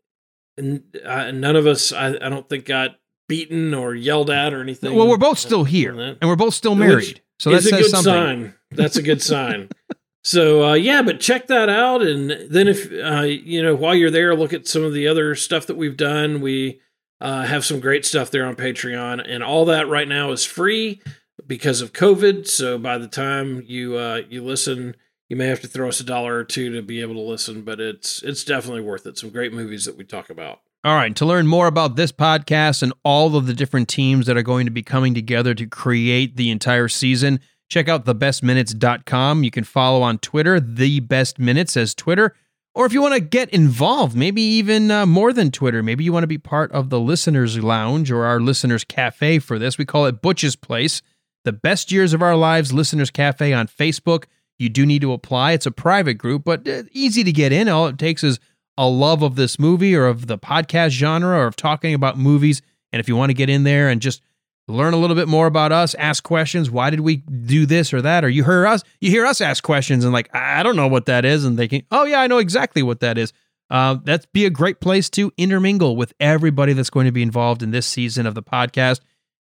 and, 0.57 0.83
uh, 1.05 1.29
none 1.31 1.55
of 1.55 1.67
us, 1.67 1.91
I, 1.91 2.07
I 2.07 2.29
don't 2.29 2.47
think, 2.49 2.65
got 2.65 2.95
beaten 3.33 3.73
or 3.73 3.95
yelled 3.95 4.29
at 4.29 4.53
or 4.53 4.61
anything. 4.61 4.95
Well, 4.95 5.07
we're 5.07 5.17
both 5.17 5.39
still 5.39 5.63
here, 5.63 5.99
and 5.99 6.17
we're 6.21 6.35
both 6.35 6.53
still 6.53 6.75
Which 6.75 6.87
married. 6.87 7.21
So 7.39 7.49
that 7.49 7.59
a 7.59 7.61
says 7.63 7.71
good 7.71 7.89
something. 7.89 8.13
sign. 8.13 8.53
That's 8.69 8.95
a 8.95 9.01
good 9.01 9.21
sign. 9.21 9.69
So 10.25 10.63
uh, 10.63 10.73
yeah, 10.75 11.01
but 11.01 11.19
check 11.19 11.47
that 11.47 11.67
out, 11.67 12.01
and 12.01 12.31
then 12.49 12.69
if 12.69 12.89
uh, 12.93 13.23
you 13.23 13.61
know 13.61 13.75
while 13.75 13.93
you're 13.93 14.09
there, 14.09 14.33
look 14.33 14.53
at 14.53 14.69
some 14.69 14.81
of 14.81 14.93
the 14.93 15.05
other 15.05 15.35
stuff 15.35 15.67
that 15.67 15.75
we've 15.75 15.97
done. 15.97 16.39
We 16.39 16.79
uh, 17.19 17.41
have 17.41 17.65
some 17.65 17.81
great 17.81 18.05
stuff 18.05 18.31
there 18.31 18.45
on 18.45 18.55
Patreon, 18.55 19.21
and 19.27 19.43
all 19.43 19.65
that 19.65 19.89
right 19.89 20.07
now 20.07 20.31
is 20.31 20.45
free 20.45 21.01
because 21.45 21.81
of 21.81 21.91
COVID. 21.91 22.47
So 22.47 22.77
by 22.77 22.97
the 22.97 23.09
time 23.09 23.63
you 23.67 23.97
uh, 23.97 24.21
you 24.29 24.41
listen, 24.41 24.95
you 25.27 25.35
may 25.35 25.47
have 25.47 25.59
to 25.59 25.67
throw 25.67 25.89
us 25.89 25.99
a 25.99 26.05
dollar 26.05 26.37
or 26.37 26.45
two 26.45 26.71
to 26.73 26.81
be 26.81 27.01
able 27.01 27.15
to 27.15 27.19
listen, 27.19 27.63
but 27.63 27.81
it's 27.81 28.23
it's 28.23 28.45
definitely 28.45 28.79
worth 28.79 29.05
it. 29.05 29.17
Some 29.17 29.29
great 29.29 29.51
movies 29.51 29.83
that 29.83 29.97
we 29.97 30.05
talk 30.05 30.29
about. 30.29 30.61
All 30.85 30.95
right. 30.95 31.15
To 31.15 31.25
learn 31.25 31.47
more 31.47 31.67
about 31.67 31.95
this 31.95 32.11
podcast 32.11 32.83
and 32.83 32.91
all 33.03 33.37
of 33.37 33.47
the 33.47 33.53
different 33.53 33.87
teams 33.87 34.25
that 34.25 34.35
are 34.35 34.43
going 34.43 34.65
to 34.65 34.71
be 34.71 34.83
coming 34.83 35.13
together 35.13 35.53
to 35.53 35.65
create 35.65 36.35
the 36.35 36.51
entire 36.51 36.89
season, 36.89 37.39
check 37.69 37.87
out 37.87 38.05
thebestminutes.com. 38.05 39.43
You 39.43 39.51
can 39.51 39.63
follow 39.63 40.01
on 40.01 40.17
Twitter, 40.17 40.59
the 40.59 40.99
best 40.99 41.39
minutes 41.39 41.77
as 41.77 41.95
Twitter. 41.95 42.35
Or 42.75 42.85
if 42.85 42.91
you 42.91 43.01
want 43.01 43.13
to 43.13 43.21
get 43.21 43.49
involved, 43.51 44.17
maybe 44.17 44.41
even 44.41 44.91
uh, 44.91 45.05
more 45.05 45.31
than 45.31 45.51
Twitter, 45.51 45.81
maybe 45.81 46.03
you 46.03 46.11
want 46.11 46.23
to 46.23 46.27
be 46.27 46.39
part 46.39 46.71
of 46.73 46.89
the 46.89 46.99
listeners' 46.99 47.57
lounge 47.63 48.11
or 48.11 48.25
our 48.25 48.41
listeners' 48.41 48.83
cafe 48.83 49.39
for 49.39 49.57
this. 49.57 49.77
We 49.77 49.85
call 49.85 50.05
it 50.07 50.21
Butch's 50.21 50.55
Place, 50.57 51.01
the 51.45 51.53
best 51.53 51.93
years 51.93 52.13
of 52.13 52.21
our 52.21 52.35
lives 52.35 52.73
listeners' 52.73 53.11
cafe 53.11 53.53
on 53.53 53.67
Facebook. 53.67 54.25
You 54.57 54.69
do 54.69 54.85
need 54.85 55.01
to 55.03 55.13
apply. 55.13 55.51
It's 55.53 55.65
a 55.65 55.71
private 55.71 56.15
group, 56.15 56.43
but 56.43 56.67
uh, 56.67 56.83
easy 56.91 57.23
to 57.23 57.31
get 57.31 57.51
in. 57.53 57.69
All 57.69 57.87
it 57.87 57.97
takes 57.97 58.23
is 58.23 58.39
a 58.77 58.87
love 58.87 59.21
of 59.21 59.35
this 59.35 59.59
movie 59.59 59.95
or 59.95 60.07
of 60.07 60.27
the 60.27 60.37
podcast 60.37 60.89
genre 60.89 61.37
or 61.37 61.47
of 61.47 61.55
talking 61.55 61.93
about 61.93 62.17
movies, 62.17 62.61
And 62.91 62.99
if 62.99 63.07
you 63.07 63.15
want 63.15 63.31
to 63.31 63.35
get 63.35 63.49
in 63.49 63.63
there 63.63 63.89
and 63.89 64.01
just 64.01 64.21
learn 64.67 64.93
a 64.93 64.97
little 64.97 65.15
bit 65.15 65.27
more 65.27 65.47
about 65.47 65.71
us, 65.71 65.93
ask 65.95 66.23
questions, 66.23 66.71
why 66.71 66.89
did 66.89 67.01
we 67.01 67.17
do 67.17 67.65
this 67.65 67.93
or 67.93 68.01
that? 68.01 68.23
Or 68.23 68.29
you 68.29 68.43
hear 68.43 68.65
us, 68.65 68.83
you 69.01 69.09
hear 69.09 69.25
us 69.25 69.41
ask 69.41 69.63
questions 69.63 70.03
and 70.03 70.13
like, 70.13 70.33
I 70.33 70.63
don't 70.63 70.75
know 70.75 70.87
what 70.87 71.07
that 71.07 71.25
is. 71.25 71.43
And 71.43 71.57
thinking, 71.57 71.85
oh 71.91 72.05
yeah, 72.05 72.21
I 72.21 72.27
know 72.27 72.37
exactly 72.37 72.83
what 72.83 73.01
that 73.01 73.17
is. 73.17 73.33
Uh, 73.69 73.97
that'd 74.03 74.31
be 74.31 74.45
a 74.45 74.51
great 74.51 74.79
place 74.79 75.09
to 75.09 75.31
intermingle 75.37 75.95
with 75.95 76.13
everybody 76.19 76.73
that's 76.73 76.91
going 76.91 77.07
to 77.07 77.11
be 77.11 77.23
involved 77.23 77.63
in 77.63 77.71
this 77.71 77.87
season 77.87 78.25
of 78.25 78.35
the 78.35 78.43
podcast. 78.43 78.99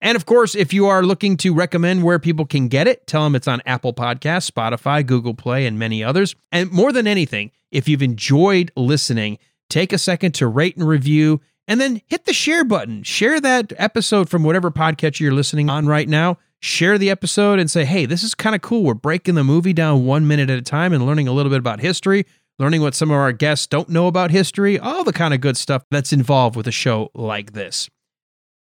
And 0.04 0.18
of 0.18 0.26
course, 0.26 0.54
if 0.54 0.74
you 0.74 0.86
are 0.88 1.02
looking 1.02 1.38
to 1.38 1.54
recommend 1.54 2.04
where 2.04 2.20
people 2.20 2.46
can 2.46 2.68
get 2.68 2.90
it, 2.90 3.08
tell 3.08 3.24
them 3.24 3.36
it's 3.36 3.48
on 3.48 3.62
Apple 3.66 3.94
Podcasts, 3.94 4.52
Spotify, 4.52 5.04
Google 5.04 5.34
Play, 5.34 5.66
and 5.66 5.80
many 5.80 6.04
others. 6.04 6.36
And 6.52 6.70
more 6.72 6.92
than 6.92 7.08
anything, 7.08 7.52
if 7.72 7.88
you've 7.88 8.04
enjoyed 8.04 8.70
listening, 8.76 9.40
take 9.70 9.94
a 9.94 9.98
second 9.98 10.34
to 10.34 10.48
rate 10.48 10.76
and 10.76 10.86
review, 10.86 11.40
and 11.70 11.80
then 11.80 12.02
hit 12.08 12.26
the 12.26 12.34
share 12.34 12.66
button. 12.66 13.04
Share 13.04 13.40
that 13.40 13.72
episode 13.78 14.30
from 14.30 14.44
whatever 14.44 14.70
podcatcher 14.72 15.22
you're 15.22 15.32
listening 15.32 15.70
on 15.70 15.88
right 15.88 16.10
now. 16.10 16.38
Share 16.60 16.98
the 16.98 17.10
episode 17.10 17.58
and 17.58 17.72
say, 17.72 17.86
hey, 17.86 18.06
this 18.06 18.24
is 18.24 18.36
kind 18.36 18.56
of 18.56 18.62
cool. 18.62 18.84
We're 18.84 18.96
breaking 18.96 19.36
the 19.36 19.44
movie 19.46 19.72
down 19.72 20.06
one 20.06 20.28
minute 20.28 20.50
at 20.50 20.60
a 20.60 20.64
time 20.64 20.92
and 20.92 21.06
learning 21.06 21.30
a 21.30 21.32
little 21.32 21.50
bit 21.50 21.60
about 21.60 21.80
history, 21.80 22.26
learning 22.60 22.82
what 22.82 22.94
some 22.94 23.10
of 23.10 23.16
our 23.16 23.32
guests 23.32 23.68
don't 23.68 23.88
know 23.88 24.08
about 24.08 24.32
history, 24.32 24.78
all 24.78 25.06
the 25.06 25.14
kind 25.14 25.34
of 25.34 25.40
good 25.40 25.56
stuff 25.56 25.86
that's 25.90 26.12
involved 26.12 26.58
with 26.58 26.68
a 26.68 26.72
show 26.72 27.10
like 27.16 27.54
this. 27.54 27.90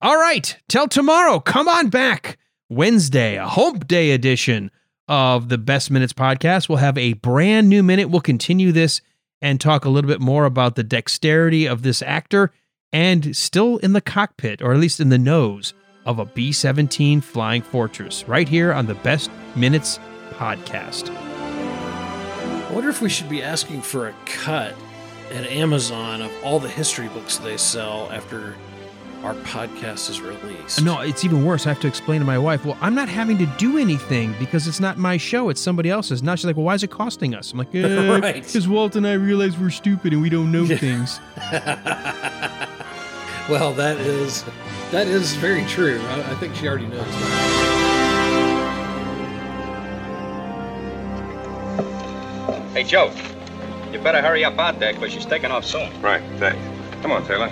All 0.06 0.18
right, 0.18 0.56
till 0.68 0.86
tomorrow, 0.86 1.40
come 1.40 1.66
on 1.66 1.88
back. 1.88 2.38
Wednesday, 2.68 3.34
a 3.34 3.48
hump 3.48 3.88
day 3.88 4.12
edition 4.12 4.70
of 5.08 5.48
the 5.48 5.58
Best 5.58 5.90
Minutes 5.90 6.12
podcast. 6.12 6.68
We'll 6.68 6.78
have 6.78 6.96
a 6.96 7.14
brand 7.14 7.68
new 7.68 7.82
minute. 7.82 8.08
We'll 8.08 8.20
continue 8.20 8.70
this 8.70 9.00
and 9.42 9.60
talk 9.60 9.84
a 9.84 9.88
little 9.88 10.06
bit 10.06 10.20
more 10.20 10.44
about 10.44 10.76
the 10.76 10.84
dexterity 10.84 11.66
of 11.66 11.82
this 11.82 12.02
actor 12.02 12.52
and 12.92 13.36
still 13.36 13.78
in 13.78 13.94
the 13.94 14.00
cockpit, 14.00 14.62
or 14.62 14.72
at 14.72 14.78
least 14.78 15.00
in 15.00 15.08
the 15.08 15.18
nose, 15.18 15.74
of 16.04 16.20
a 16.20 16.24
B 16.24 16.52
17 16.52 17.20
Flying 17.20 17.62
Fortress, 17.62 18.28
right 18.28 18.48
here 18.48 18.72
on 18.72 18.86
the 18.86 18.94
Best 18.94 19.28
Minutes 19.56 19.98
podcast. 20.34 21.10
I 21.10 22.72
wonder 22.72 22.90
if 22.90 23.02
we 23.02 23.08
should 23.08 23.28
be 23.28 23.42
asking 23.42 23.82
for 23.82 24.06
a 24.06 24.14
cut 24.24 24.72
at 25.32 25.46
Amazon 25.46 26.22
of 26.22 26.30
all 26.44 26.60
the 26.60 26.68
history 26.68 27.08
books 27.08 27.38
they 27.38 27.56
sell 27.56 28.08
after 28.12 28.54
our 29.22 29.34
podcast 29.34 30.08
is 30.10 30.20
released. 30.20 30.82
No, 30.82 31.00
it's 31.00 31.24
even 31.24 31.44
worse. 31.44 31.66
I 31.66 31.70
have 31.70 31.80
to 31.80 31.88
explain 31.88 32.20
to 32.20 32.26
my 32.26 32.38
wife, 32.38 32.64
well, 32.64 32.76
I'm 32.80 32.94
not 32.94 33.08
having 33.08 33.38
to 33.38 33.46
do 33.58 33.78
anything 33.78 34.34
because 34.38 34.68
it's 34.68 34.78
not 34.78 34.98
my 34.98 35.16
show, 35.16 35.48
it's 35.48 35.60
somebody 35.60 35.90
else's. 35.90 36.22
Now 36.22 36.34
she's 36.34 36.44
like, 36.44 36.56
well, 36.56 36.66
why 36.66 36.74
is 36.74 36.82
it 36.82 36.90
costing 36.90 37.34
us? 37.34 37.52
I'm 37.52 37.58
like, 37.58 37.68
eh, 37.74 38.18
Right. 38.18 38.44
because 38.44 38.68
Walt 38.68 38.94
and 38.96 39.06
I 39.06 39.14
realize 39.14 39.58
we're 39.58 39.70
stupid 39.70 40.12
and 40.12 40.22
we 40.22 40.28
don't 40.30 40.52
know 40.52 40.66
things. 40.66 41.18
well, 43.48 43.72
that 43.74 43.96
is 43.98 44.44
that 44.92 45.06
is 45.08 45.34
very 45.36 45.64
true. 45.64 46.00
I, 46.00 46.20
I 46.30 46.34
think 46.36 46.54
she 46.54 46.68
already 46.68 46.86
knows 46.86 47.04
that. 47.06 47.72
Hey, 52.72 52.84
Joe, 52.84 53.10
you 53.92 53.98
better 54.00 54.20
hurry 54.20 54.44
up 54.44 54.58
out 54.58 54.78
there 54.78 54.92
because 54.92 55.10
she's 55.12 55.24
taking 55.24 55.50
off 55.50 55.64
soon. 55.64 55.90
Right, 56.02 56.22
thanks. 56.38 56.58
Come 57.02 57.10
on, 57.12 57.26
Taylor. 57.26 57.48